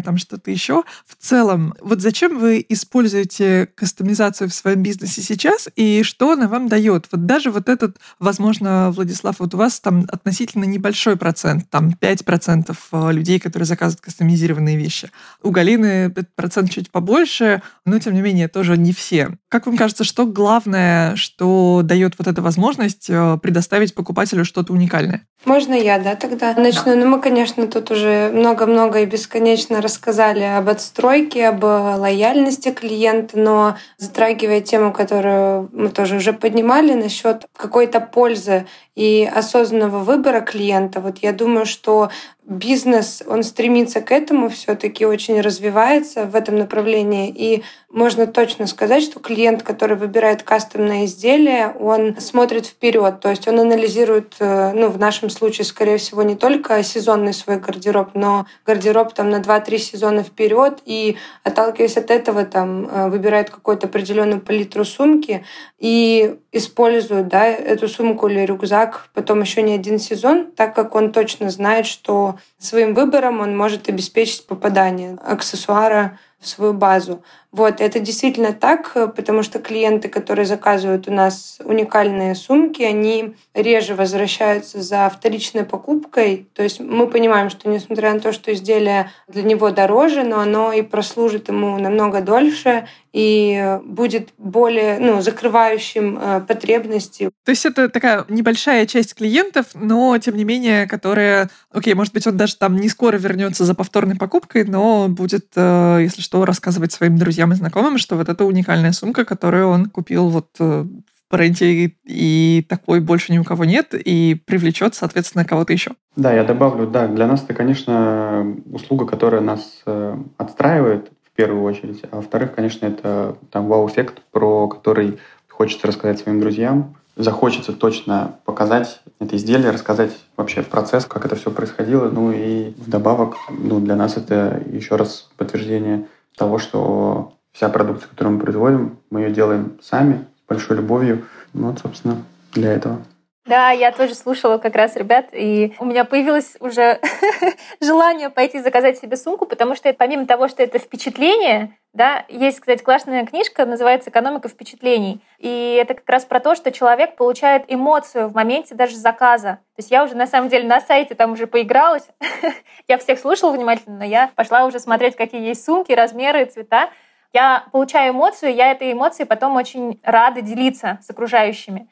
там 0.00 0.16
что-то 0.16 0.50
еще, 0.50 0.84
в 1.06 1.16
целом, 1.18 1.74
вот 1.80 2.00
зачем 2.00 2.38
вы 2.38 2.64
используете 2.68 3.68
кастомизацию 3.74 4.48
в 4.48 4.54
своем 4.54 4.82
бизнесе 4.82 5.20
сейчас 5.20 5.68
и 5.76 6.02
что 6.02 6.32
она 6.32 6.48
вам 6.48 6.68
дает? 6.68 7.08
Вот 7.12 7.26
даже 7.26 7.50
вот 7.50 7.68
этот, 7.68 7.98
возможно, 8.18 8.90
Владислав, 8.90 9.36
вот 9.38 9.54
у 9.54 9.58
вас 9.58 9.80
там 9.80 10.06
относительно 10.08 10.64
небольшой 10.64 11.16
процент, 11.16 11.68
там 11.68 11.90
5% 12.00 12.74
э, 12.92 13.12
людей, 13.12 13.38
которые 13.38 13.66
заказывают 13.66 14.00
кастомизированные 14.00 14.76
вещи. 14.76 15.10
У 15.42 15.50
Галины 15.50 16.10
процент 16.34 16.70
чуть 16.70 16.90
побольше, 16.90 17.62
но 17.84 17.98
тем 17.98 18.14
не 18.14 18.22
менее 18.22 18.48
тоже 18.48 18.76
не 18.78 18.92
все. 18.92 19.36
Как 19.48 19.66
вам 19.66 19.76
кажется, 19.76 20.04
что 20.04 20.26
главное, 20.26 21.16
что 21.16 21.82
дает 21.84 22.14
вот 22.18 22.26
эта 22.26 22.40
возможность 22.42 23.06
э, 23.08 23.38
предоставить 23.54 23.94
покупателю 23.94 24.44
что-то 24.44 24.72
уникальное? 24.72 25.28
Можно 25.44 25.74
я, 25.74 25.98
да, 26.00 26.16
тогда 26.16 26.54
начну? 26.54 26.96
Ну, 26.96 27.06
мы, 27.06 27.20
конечно, 27.20 27.68
тут 27.68 27.92
уже 27.92 28.30
много-много 28.32 29.00
и 29.00 29.06
бесконечно 29.06 29.80
рассказали 29.80 30.42
об 30.42 30.68
отстройке, 30.68 31.46
об 31.46 31.62
лояльности 31.62 32.72
клиента, 32.72 33.38
но 33.38 33.76
затрагивая 33.96 34.60
тему, 34.60 34.92
которую 34.92 35.70
мы 35.72 35.90
тоже 35.90 36.16
уже 36.16 36.32
поднимали 36.32 36.94
насчет 36.94 37.46
какой-то 37.56 38.00
пользы 38.00 38.66
и 38.96 39.30
осознанного 39.32 39.98
выбора 39.98 40.40
клиента, 40.40 41.00
вот 41.00 41.18
я 41.18 41.32
думаю, 41.32 41.66
что 41.66 42.10
бизнес, 42.46 43.22
он 43.26 43.42
стремится 43.42 44.00
к 44.00 44.12
этому, 44.12 44.48
все-таки 44.48 45.06
очень 45.06 45.40
развивается 45.40 46.26
в 46.26 46.34
этом 46.34 46.56
направлении. 46.56 47.32
И 47.34 47.62
можно 47.90 48.26
точно 48.26 48.66
сказать, 48.66 49.02
что 49.02 49.20
клиент, 49.20 49.62
который 49.62 49.96
выбирает 49.96 50.42
кастомное 50.42 51.06
изделие, 51.06 51.74
он 51.78 52.16
смотрит 52.20 52.66
вперед, 52.66 53.20
то 53.20 53.30
есть 53.30 53.48
он 53.48 53.60
анализирует, 53.60 54.34
э, 54.40 54.72
ну, 54.74 54.88
в 54.88 54.98
нашем 54.98 55.30
случае, 55.30 55.64
скорее 55.64 55.96
всего, 55.96 56.22
не 56.22 56.34
только 56.34 56.82
сезонный 56.82 57.32
свой 57.32 57.58
гардероб, 57.58 58.10
но 58.14 58.46
гардероб 58.66 59.14
там 59.14 59.30
на 59.30 59.40
2-3 59.40 59.78
сезона 59.78 60.22
вперед 60.22 60.80
и, 60.84 61.16
отталкиваясь 61.44 61.96
от 61.96 62.10
этого, 62.10 62.44
там, 62.44 62.86
э, 62.86 63.08
выбирает 63.08 63.50
какую-то 63.50 63.86
определенную 63.86 64.40
палитру 64.40 64.84
сумки. 64.84 65.44
И 65.78 66.36
использует, 66.54 67.26
да, 67.26 67.46
эту 67.46 67.88
сумку 67.88 68.28
или 68.28 68.40
рюкзак 68.40 69.08
потом 69.12 69.40
еще 69.40 69.60
не 69.60 69.74
один 69.74 69.98
сезон, 69.98 70.52
так 70.52 70.74
как 70.74 70.94
он 70.94 71.10
точно 71.10 71.50
знает, 71.50 71.84
что 71.84 72.36
своим 72.58 72.94
выбором 72.94 73.40
он 73.40 73.56
может 73.56 73.88
обеспечить 73.88 74.46
попадание 74.46 75.18
аксессуара 75.20 76.18
в 76.38 76.46
свою 76.46 76.72
базу. 76.72 77.24
Вот, 77.54 77.80
это 77.80 78.00
действительно 78.00 78.52
так, 78.52 79.14
потому 79.14 79.44
что 79.44 79.60
клиенты, 79.60 80.08
которые 80.08 80.44
заказывают 80.44 81.06
у 81.06 81.12
нас 81.12 81.58
уникальные 81.64 82.34
сумки, 82.34 82.82
они 82.82 83.36
реже 83.54 83.94
возвращаются 83.94 84.82
за 84.82 85.08
вторичной 85.08 85.64
покупкой. 85.64 86.48
То 86.54 86.64
есть 86.64 86.80
мы 86.80 87.06
понимаем, 87.06 87.50
что 87.50 87.68
несмотря 87.68 88.12
на 88.12 88.18
то, 88.18 88.32
что 88.32 88.52
изделие 88.52 89.12
для 89.28 89.44
него 89.44 89.70
дороже, 89.70 90.24
но 90.24 90.40
оно 90.40 90.72
и 90.72 90.82
прослужит 90.82 91.46
ему 91.46 91.78
намного 91.78 92.22
дольше 92.22 92.88
и 93.14 93.78
будет 93.84 94.30
более 94.38 94.98
ну, 94.98 95.22
закрывающим 95.22 96.18
э, 96.20 96.40
потребности. 96.40 97.30
То 97.44 97.50
есть 97.50 97.64
это 97.64 97.88
такая 97.88 98.24
небольшая 98.28 98.86
часть 98.86 99.14
клиентов, 99.14 99.66
но 99.74 100.18
тем 100.18 100.36
не 100.36 100.42
менее, 100.42 100.88
которая, 100.88 101.48
окей, 101.70 101.94
может 101.94 102.12
быть, 102.12 102.26
он 102.26 102.36
даже 102.36 102.56
там 102.56 102.74
не 102.74 102.88
скоро 102.88 103.16
вернется 103.16 103.64
за 103.64 103.76
повторной 103.76 104.16
покупкой, 104.16 104.64
но 104.64 105.06
будет, 105.08 105.46
э, 105.54 105.98
если 106.00 106.22
что, 106.22 106.44
рассказывать 106.44 106.90
своим 106.90 107.16
друзьям 107.16 107.43
друзьям 107.44 107.52
и 107.52 107.56
знакомым, 107.56 107.98
что 107.98 108.16
вот 108.16 108.28
это 108.28 108.44
уникальная 108.44 108.92
сумка, 108.92 109.24
которую 109.24 109.68
он 109.68 109.86
купил 109.86 110.28
вот 110.28 110.48
э, 110.60 110.84
в 110.84 111.30
бренде, 111.30 111.94
и 112.04 112.66
такой 112.68 113.00
больше 113.00 113.32
ни 113.32 113.38
у 113.38 113.44
кого 113.44 113.64
нет, 113.64 113.94
и 113.94 114.40
привлечет, 114.46 114.94
соответственно, 114.94 115.44
кого-то 115.44 115.72
еще. 115.72 115.92
Да, 116.16 116.32
я 116.32 116.44
добавлю, 116.44 116.86
да, 116.86 117.06
для 117.06 117.26
нас 117.26 117.42
это, 117.42 117.54
конечно, 117.54 118.56
услуга, 118.72 119.06
которая 119.06 119.40
нас 119.40 119.82
э, 119.86 120.16
отстраивает 120.38 121.10
в 121.24 121.36
первую 121.36 121.64
очередь, 121.64 122.02
а 122.10 122.16
во-вторых, 122.16 122.54
конечно, 122.54 122.86
это 122.86 123.36
там 123.50 123.66
вау-эффект, 123.66 124.22
про 124.30 124.68
который 124.68 125.18
хочется 125.48 125.86
рассказать 125.86 126.20
своим 126.20 126.40
друзьям, 126.40 126.94
захочется 127.16 127.72
точно 127.72 128.36
показать 128.44 129.00
это 129.20 129.36
изделие, 129.36 129.70
рассказать 129.70 130.12
вообще 130.36 130.62
процесс, 130.62 131.04
как 131.06 131.24
это 131.24 131.36
все 131.36 131.50
происходило. 131.50 132.10
Ну 132.10 132.32
и 132.32 132.74
вдобавок, 132.76 133.36
ну, 133.50 133.78
для 133.80 133.94
нас 133.94 134.16
это 134.16 134.60
еще 134.66 134.96
раз 134.96 135.30
подтверждение 135.36 136.06
того, 136.36 136.58
что 136.58 137.34
вся 137.52 137.68
продукция, 137.68 138.08
которую 138.08 138.36
мы 138.36 138.42
производим, 138.42 138.98
мы 139.10 139.20
ее 139.20 139.30
делаем 139.30 139.78
сами, 139.82 140.26
с 140.44 140.48
большой 140.48 140.76
любовью. 140.76 141.24
Вот, 141.52 141.78
собственно, 141.78 142.22
для 142.52 142.72
этого. 142.72 142.98
Да, 143.46 143.72
я 143.72 143.92
тоже 143.92 144.14
слушала 144.14 144.56
как 144.56 144.74
раз 144.74 144.96
ребят, 144.96 145.26
и 145.32 145.74
у 145.78 145.84
меня 145.84 146.06
появилось 146.06 146.56
уже 146.60 146.98
желание 147.80 148.30
пойти 148.30 148.60
заказать 148.60 148.98
себе 148.98 149.18
сумку, 149.18 149.44
потому 149.44 149.74
что 149.74 149.92
помимо 149.92 150.24
того, 150.26 150.48
что 150.48 150.62
это 150.62 150.78
впечатление, 150.78 151.76
да, 151.92 152.24
есть, 152.28 152.60
кстати, 152.60 152.82
классная 152.82 153.26
книжка, 153.26 153.66
называется 153.66 154.08
«Экономика 154.08 154.48
впечатлений». 154.48 155.20
И 155.38 155.78
это 155.78 155.92
как 155.92 156.08
раз 156.08 156.24
про 156.24 156.40
то, 156.40 156.54
что 156.54 156.72
человек 156.72 157.16
получает 157.16 157.64
эмоцию 157.68 158.28
в 158.28 158.34
моменте 158.34 158.74
даже 158.74 158.96
заказа. 158.96 159.58
То 159.76 159.80
есть 159.80 159.90
я 159.90 160.04
уже 160.04 160.16
на 160.16 160.26
самом 160.26 160.48
деле 160.48 160.66
на 160.66 160.80
сайте 160.80 161.14
там 161.14 161.32
уже 161.32 161.46
поигралась. 161.46 162.08
я 162.88 162.96
всех 162.96 163.18
слушала 163.18 163.52
внимательно, 163.52 163.98
но 163.98 164.04
я 164.06 164.30
пошла 164.34 164.64
уже 164.64 164.80
смотреть, 164.80 165.16
какие 165.16 165.42
есть 165.42 165.62
сумки, 165.62 165.92
размеры, 165.92 166.46
цвета. 166.46 166.88
Я 167.34 167.66
получаю 167.72 168.14
эмоцию, 168.14 168.54
я 168.54 168.70
этой 168.70 168.90
эмоцией 168.92 169.26
потом 169.26 169.56
очень 169.56 170.00
рада 170.02 170.40
делиться 170.40 170.98
с 171.02 171.10
окружающими. 171.10 171.88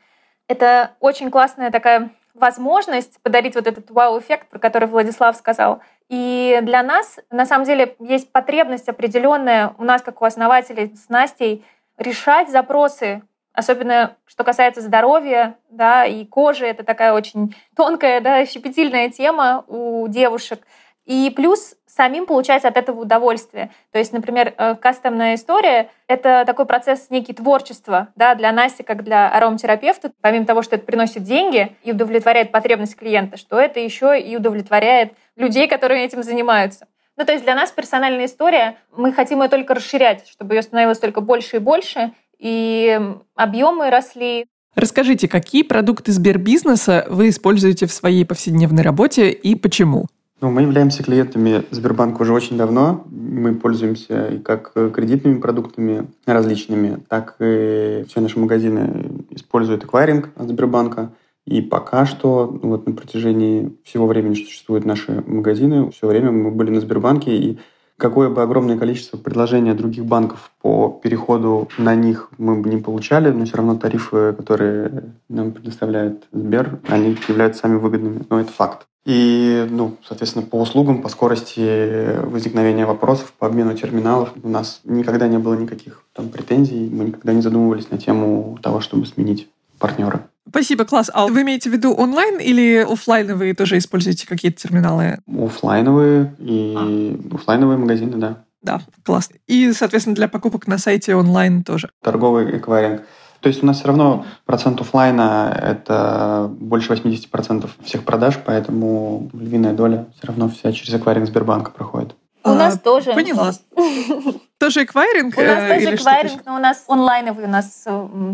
Это 0.48 0.92
очень 1.00 1.30
классная 1.30 1.70
такая 1.70 2.10
возможность 2.34 3.20
подарить 3.22 3.54
вот 3.54 3.66
этот 3.66 3.90
вау-эффект, 3.90 4.48
про 4.48 4.58
который 4.58 4.88
Владислав 4.88 5.36
сказал. 5.36 5.82
И 6.08 6.58
для 6.62 6.82
нас, 6.82 7.18
на 7.30 7.46
самом 7.46 7.64
деле, 7.64 7.96
есть 7.98 8.32
потребность 8.32 8.88
определенная 8.88 9.74
у 9.78 9.84
нас, 9.84 10.02
как 10.02 10.22
у 10.22 10.24
основателей 10.24 10.94
с 10.96 11.08
Настей, 11.08 11.64
решать 11.98 12.50
запросы 12.50 13.22
особенно 13.52 14.16
что 14.26 14.44
касается 14.44 14.80
здоровья, 14.80 15.56
да, 15.70 16.04
и 16.04 16.24
кожи, 16.24 16.66
это 16.66 16.84
такая 16.84 17.12
очень 17.12 17.54
тонкая, 17.76 18.20
да, 18.20 18.44
щепетильная 18.46 19.10
тема 19.10 19.64
у 19.68 20.08
девушек. 20.08 20.66
И 21.04 21.32
плюс 21.34 21.74
самим 21.86 22.26
получать 22.26 22.64
от 22.64 22.76
этого 22.76 23.00
удовольствие. 23.00 23.70
То 23.90 23.98
есть, 23.98 24.12
например, 24.12 24.54
э, 24.56 24.76
кастомная 24.76 25.34
история— 25.34 25.90
это 26.06 26.44
такой 26.46 26.64
процесс 26.64 27.10
некий 27.10 27.32
творчества 27.32 28.08
да, 28.14 28.34
для 28.34 28.52
Насти, 28.52 28.82
как 28.82 29.02
для 29.02 29.28
ароматерапевта. 29.28 30.12
Помимо 30.20 30.46
того, 30.46 30.62
что 30.62 30.76
это 30.76 30.86
приносит 30.86 31.24
деньги 31.24 31.76
и 31.82 31.92
удовлетворяет 31.92 32.52
потребность 32.52 32.96
клиента, 32.96 33.36
что 33.36 33.58
это 33.60 33.80
еще 33.80 34.18
и 34.18 34.36
удовлетворяет 34.36 35.12
людей, 35.36 35.68
которые 35.68 36.04
этим 36.04 36.22
занимаются. 36.22 36.86
Ну, 37.16 37.26
то 37.26 37.32
есть 37.32 37.44
для 37.44 37.54
нас 37.54 37.70
персональная 37.70 38.24
история, 38.24 38.76
мы 38.96 39.12
хотим 39.12 39.42
ее 39.42 39.48
только 39.48 39.74
расширять, 39.74 40.26
чтобы 40.28 40.54
ее 40.54 40.62
становилось 40.62 40.98
только 40.98 41.20
больше 41.20 41.56
и 41.56 41.60
больше, 41.60 42.12
и 42.38 42.98
объемы 43.34 43.90
росли. 43.90 44.46
Расскажите, 44.74 45.28
какие 45.28 45.62
продукты 45.62 46.10
Сбербизнеса 46.12 47.04
вы 47.08 47.28
используете 47.28 47.86
в 47.86 47.92
своей 47.92 48.24
повседневной 48.24 48.82
работе 48.82 49.30
и 49.30 49.54
почему? 49.54 50.06
Ну, 50.42 50.50
мы 50.50 50.62
являемся 50.62 51.04
клиентами 51.04 51.62
Сбербанка 51.70 52.22
уже 52.22 52.32
очень 52.32 52.56
давно. 52.56 53.04
Мы 53.08 53.54
пользуемся 53.54 54.26
и 54.26 54.38
как 54.40 54.72
кредитными 54.72 55.38
продуктами 55.38 56.08
различными, 56.26 56.98
так 57.08 57.36
и 57.38 58.04
все 58.08 58.20
наши 58.20 58.40
магазины 58.40 59.24
используют 59.30 59.84
эквайринг 59.84 60.30
от 60.34 60.48
Сбербанка. 60.48 61.12
И 61.46 61.62
пока 61.62 62.06
что, 62.06 62.58
ну, 62.60 62.70
вот 62.70 62.88
на 62.88 62.92
протяжении 62.92 63.72
всего 63.84 64.08
времени, 64.08 64.34
что 64.34 64.46
существуют 64.46 64.84
наши 64.84 65.22
магазины, 65.28 65.92
все 65.92 66.08
время 66.08 66.32
мы 66.32 66.50
были 66.50 66.70
на 66.70 66.80
Сбербанке, 66.80 67.36
и 67.36 67.60
какое 68.02 68.28
бы 68.28 68.42
огромное 68.42 68.76
количество 68.76 69.16
предложений 69.16 69.74
других 69.74 70.04
банков 70.04 70.50
по 70.60 71.00
переходу 71.02 71.68
на 71.78 71.94
них 71.94 72.30
мы 72.36 72.60
бы 72.60 72.68
не 72.68 72.78
получали, 72.78 73.30
но 73.30 73.44
все 73.44 73.58
равно 73.58 73.76
тарифы, 73.76 74.32
которые 74.32 75.04
нам 75.28 75.52
предоставляет 75.52 76.24
Сбер, 76.32 76.80
они 76.88 77.16
являются 77.28 77.60
самыми 77.60 77.78
выгодными. 77.78 78.26
Но 78.28 78.40
это 78.40 78.50
факт. 78.50 78.88
И, 79.04 79.68
ну, 79.70 79.96
соответственно, 80.04 80.44
по 80.44 80.56
услугам, 80.60 81.00
по 81.00 81.08
скорости 81.08 82.20
возникновения 82.26 82.86
вопросов, 82.86 83.32
по 83.38 83.46
обмену 83.46 83.74
терминалов 83.74 84.32
у 84.42 84.48
нас 84.48 84.80
никогда 84.82 85.28
не 85.28 85.38
было 85.38 85.54
никаких 85.54 86.02
там 86.12 86.28
претензий, 86.28 86.90
мы 86.92 87.04
никогда 87.04 87.32
не 87.32 87.40
задумывались 87.40 87.90
на 87.90 87.98
тему 87.98 88.58
того, 88.62 88.80
чтобы 88.80 89.06
сменить 89.06 89.48
партнера. 89.78 90.26
Спасибо, 90.48 90.84
класс. 90.84 91.10
А 91.12 91.26
вы 91.26 91.42
имеете 91.42 91.70
в 91.70 91.72
виду 91.72 91.92
онлайн 91.94 92.38
или 92.38 92.86
офлайновые 92.88 93.54
тоже 93.54 93.78
используете 93.78 94.26
какие-то 94.26 94.60
терминалы? 94.60 95.18
Офлайновые 95.26 96.34
и 96.38 96.74
а. 96.76 97.34
офлайновые 97.36 97.78
магазины, 97.78 98.16
да. 98.16 98.44
Да, 98.62 98.80
класс. 99.04 99.30
И, 99.46 99.72
соответственно, 99.72 100.14
для 100.14 100.28
покупок 100.28 100.66
на 100.66 100.78
сайте 100.78 101.14
онлайн 101.14 101.64
тоже. 101.64 101.90
Торговый 102.02 102.58
эквайринг. 102.58 103.02
То 103.40 103.48
есть 103.48 103.62
у 103.62 103.66
нас 103.66 103.78
все 103.78 103.88
равно 103.88 104.24
процент 104.46 104.80
офлайна– 104.80 105.52
это 105.60 106.48
больше 106.60 106.92
80% 106.92 107.68
всех 107.82 108.04
продаж, 108.04 108.38
поэтому 108.44 109.30
львиная 109.32 109.72
доля 109.72 110.06
все 110.16 110.28
равно 110.28 110.48
вся 110.48 110.72
через 110.72 110.94
эквайринг 110.94 111.26
Сбербанка 111.26 111.72
проходит. 111.72 112.14
У 112.44 112.50
а, 112.50 112.54
нас 112.54 112.78
тоже. 112.78 113.12
Поняла. 113.12 113.52
Тоже 114.58 114.84
эквайринг? 114.84 115.36
У 115.36 115.40
нас 115.40 115.58
э, 115.58 115.74
тоже 115.74 115.94
эквайринг, 115.96 116.46
но 116.46 116.54
у 116.54 116.58
нас 116.58 116.84
онлайновый, 116.86 117.46
у 117.46 117.48
нас 117.48 117.84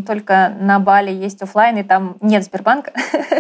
только 0.06 0.54
на 0.60 0.78
Бали 0.78 1.10
есть 1.10 1.40
офлайн, 1.40 1.78
и 1.78 1.82
там 1.82 2.18
нет 2.20 2.44
Сбербанка. 2.44 2.92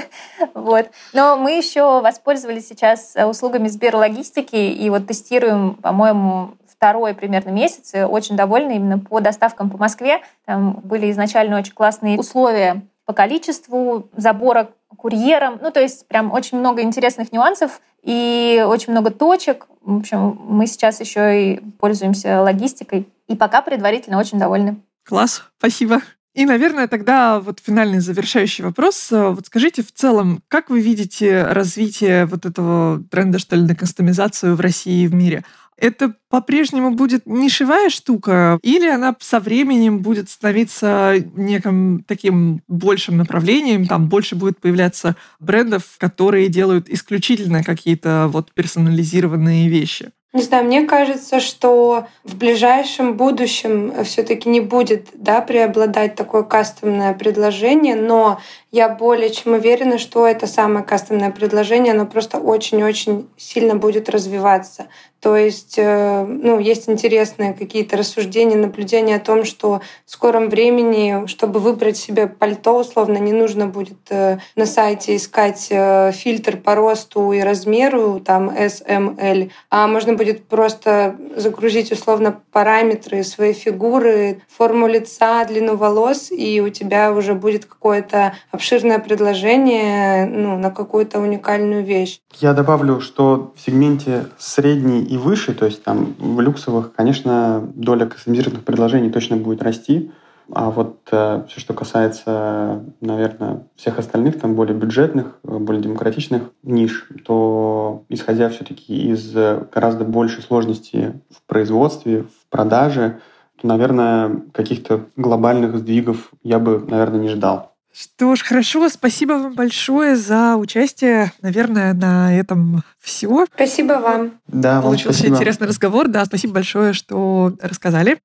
вот. 0.54 0.86
Но 1.12 1.36
мы 1.36 1.52
еще 1.52 2.00
воспользовались 2.00 2.66
сейчас 2.66 3.14
услугами 3.26 3.68
Сберлогистики, 3.68 4.56
и 4.56 4.88
вот 4.88 5.06
тестируем, 5.06 5.74
по-моему, 5.74 6.54
второй 6.66 7.12
примерно 7.12 7.50
месяц, 7.50 7.92
очень 7.94 8.36
довольны 8.36 8.76
именно 8.76 8.98
по 8.98 9.20
доставкам 9.20 9.68
по 9.68 9.76
Москве. 9.76 10.22
Там 10.46 10.80
были 10.82 11.10
изначально 11.10 11.58
очень 11.58 11.74
классные 11.74 12.18
условия 12.18 12.82
по 13.04 13.12
количеству 13.12 14.08
забора 14.16 14.68
курьером. 14.96 15.58
Ну, 15.60 15.70
то 15.70 15.80
есть 15.80 16.06
прям 16.08 16.32
очень 16.32 16.58
много 16.58 16.82
интересных 16.82 17.32
нюансов 17.32 17.80
и 18.02 18.64
очень 18.66 18.92
много 18.92 19.10
точек. 19.10 19.66
В 19.82 19.98
общем, 19.98 20.38
мы 20.48 20.66
сейчас 20.66 21.00
еще 21.00 21.52
и 21.52 21.60
пользуемся 21.78 22.42
логистикой. 22.42 23.08
И 23.26 23.36
пока 23.36 23.62
предварительно 23.62 24.18
очень 24.18 24.38
довольны. 24.38 24.80
Класс, 25.04 25.44
спасибо. 25.58 26.00
И, 26.34 26.44
наверное, 26.44 26.86
тогда 26.86 27.40
вот 27.40 27.58
финальный 27.60 27.98
завершающий 27.98 28.64
вопрос. 28.64 29.08
Вот 29.10 29.46
скажите 29.46 29.82
в 29.82 29.92
целом, 29.92 30.42
как 30.48 30.70
вы 30.70 30.80
видите 30.80 31.42
развитие 31.42 32.26
вот 32.26 32.46
этого 32.46 33.02
тренда, 33.10 33.38
что 33.38 33.56
ли, 33.56 33.62
на 33.62 33.74
кастомизацию 33.74 34.54
в 34.54 34.60
России 34.60 35.04
и 35.04 35.08
в 35.08 35.14
мире? 35.14 35.44
Это 35.80 36.14
по-прежнему 36.28 36.90
будет 36.90 37.26
нишевая 37.26 37.88
штука, 37.88 38.58
или 38.62 38.88
она 38.88 39.16
со 39.20 39.40
временем 39.40 40.00
будет 40.00 40.28
становиться 40.28 41.14
неким 41.34 42.04
таким 42.06 42.62
большим 42.68 43.16
направлением, 43.16 43.86
там 43.86 44.08
больше 44.08 44.34
будет 44.34 44.60
появляться 44.60 45.16
брендов, 45.40 45.84
которые 45.98 46.48
делают 46.48 46.88
исключительно 46.88 47.62
какие-то 47.62 48.28
вот 48.30 48.52
персонализированные 48.52 49.68
вещи? 49.68 50.10
Не 50.34 50.42
знаю, 50.42 50.66
мне 50.66 50.84
кажется, 50.84 51.40
что 51.40 52.06
в 52.22 52.36
ближайшем 52.36 53.16
будущем 53.16 54.04
все-таки 54.04 54.46
не 54.50 54.60
будет 54.60 55.08
да, 55.14 55.40
преобладать 55.40 56.16
такое 56.16 56.42
кастомное 56.42 57.14
предложение, 57.14 57.96
но 57.96 58.38
я 58.70 58.88
более 58.88 59.30
чем 59.30 59.54
уверена, 59.54 59.98
что 59.98 60.26
это 60.26 60.46
самое 60.46 60.84
кастомное 60.84 61.30
предложение, 61.30 61.94
оно 61.94 62.04
просто 62.04 62.38
очень-очень 62.38 63.28
сильно 63.36 63.76
будет 63.76 64.08
развиваться. 64.10 64.88
То 65.20 65.36
есть, 65.36 65.74
э, 65.78 66.24
ну, 66.24 66.60
есть 66.60 66.88
интересные 66.88 67.52
какие-то 67.52 67.96
рассуждения, 67.96 68.56
наблюдения 68.56 69.16
о 69.16 69.20
том, 69.20 69.44
что 69.44 69.80
в 70.06 70.10
скором 70.10 70.48
времени, 70.48 71.26
чтобы 71.26 71.58
выбрать 71.58 71.96
себе 71.96 72.28
пальто, 72.28 72.78
условно, 72.78 73.18
не 73.18 73.32
нужно 73.32 73.66
будет 73.66 73.98
э, 74.10 74.38
на 74.54 74.64
сайте 74.64 75.16
искать 75.16 75.68
э, 75.70 76.12
фильтр 76.12 76.56
по 76.56 76.76
росту 76.76 77.32
и 77.32 77.40
размеру, 77.40 78.20
там 78.20 78.48
S, 78.48 78.80
M, 78.86 79.16
L, 79.18 79.50
а 79.70 79.88
можно 79.88 80.12
будет 80.12 80.46
просто 80.46 81.16
загрузить 81.34 81.90
условно 81.90 82.40
параметры 82.52 83.24
своей 83.24 83.54
фигуры, 83.54 84.42
форму 84.48 84.86
лица, 84.86 85.44
длину 85.44 85.76
волос, 85.76 86.30
и 86.30 86.60
у 86.60 86.68
тебя 86.68 87.12
уже 87.12 87.34
будет 87.34 87.64
какое-то 87.64 88.34
обширное 88.58 88.98
предложение 88.98 90.26
ну, 90.26 90.58
на 90.58 90.72
какую-то 90.72 91.20
уникальную 91.20 91.84
вещь. 91.84 92.20
Я 92.40 92.54
добавлю, 92.54 93.00
что 93.00 93.52
в 93.56 93.60
сегменте 93.60 94.26
средний 94.36 95.04
и 95.04 95.16
выше, 95.16 95.54
то 95.54 95.64
есть 95.64 95.84
там 95.84 96.16
в 96.18 96.40
люксовых, 96.40 96.92
конечно, 96.92 97.62
доля 97.74 98.06
кастомизированных 98.06 98.64
предложений 98.64 99.10
точно 99.10 99.36
будет 99.36 99.62
расти. 99.62 100.10
А 100.50 100.70
вот 100.70 100.98
э, 101.12 101.44
все, 101.48 101.60
что 101.60 101.72
касается, 101.72 102.82
наверное, 103.00 103.68
всех 103.76 104.00
остальных, 104.00 104.40
там 104.40 104.54
более 104.56 104.74
бюджетных, 104.74 105.38
более 105.44 105.82
демократичных 105.82 106.42
ниш, 106.64 107.06
то 107.24 108.02
исходя 108.08 108.48
все-таки 108.48 109.12
из 109.12 109.32
гораздо 109.72 110.04
большей 110.04 110.42
сложности 110.42 111.20
в 111.30 111.46
производстве, 111.46 112.22
в 112.22 112.50
продаже, 112.50 113.20
то, 113.60 113.68
наверное, 113.68 114.42
каких-то 114.52 115.06
глобальных 115.16 115.76
сдвигов 115.76 116.32
я 116.42 116.58
бы, 116.58 116.84
наверное, 116.88 117.20
не 117.20 117.28
ждал. 117.28 117.67
Что 118.00 118.36
ж, 118.36 118.42
хорошо. 118.42 118.88
Спасибо 118.88 119.32
вам 119.32 119.54
большое 119.54 120.14
за 120.14 120.54
участие. 120.54 121.32
Наверное, 121.42 121.94
на 121.94 122.32
этом 122.38 122.84
все. 123.00 123.46
Спасибо 123.52 123.94
вам. 123.94 124.34
Да, 124.46 124.80
Получился 124.80 125.18
спасибо. 125.18 125.34
интересный 125.34 125.66
разговор. 125.66 126.06
Да, 126.06 126.24
спасибо 126.24 126.54
большое, 126.54 126.92
что 126.92 127.52
рассказали. 127.60 128.18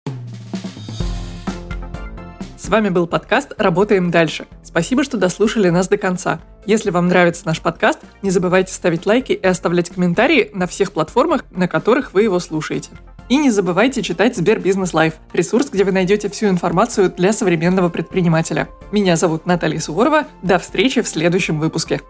С 2.56 2.70
вами 2.70 2.90
был 2.90 3.08
подкаст 3.08 3.54
«Работаем 3.58 4.12
дальше». 4.12 4.46
Спасибо, 4.62 5.04
что 5.04 5.18
дослушали 5.18 5.70
нас 5.70 5.88
до 5.88 5.98
конца. 5.98 6.40
Если 6.68 6.92
вам 6.92 7.08
нравится 7.08 7.42
наш 7.48 7.60
подкаст, 7.60 8.00
не 8.22 8.30
забывайте 8.30 8.72
ставить 8.72 9.08
лайки 9.08 9.32
и 9.32 9.46
оставлять 9.46 9.90
комментарии 9.90 10.52
на 10.54 10.68
всех 10.68 10.92
платформах, 10.92 11.46
на 11.50 11.68
которых 11.68 12.14
вы 12.14 12.22
его 12.22 12.40
слушаете. 12.40 12.92
И 13.34 13.36
не 13.36 13.50
забывайте 13.50 14.04
читать 14.04 14.38
СберБизнес 14.38 14.94
Live, 14.94 15.16
ресурс, 15.34 15.72
где 15.72 15.84
вы 15.84 15.92
найдете 15.92 16.30
всю 16.30 16.50
информацию 16.50 17.10
для 17.10 17.34
современного 17.34 17.90
предпринимателя. 17.90 18.70
Меня 18.92 19.16
зовут 19.16 19.48
Наталья 19.48 19.80
Суворова. 19.80 20.28
До 20.44 20.60
встречи 20.60 21.02
в 21.02 21.08
следующем 21.08 21.60
выпуске. 21.60 22.02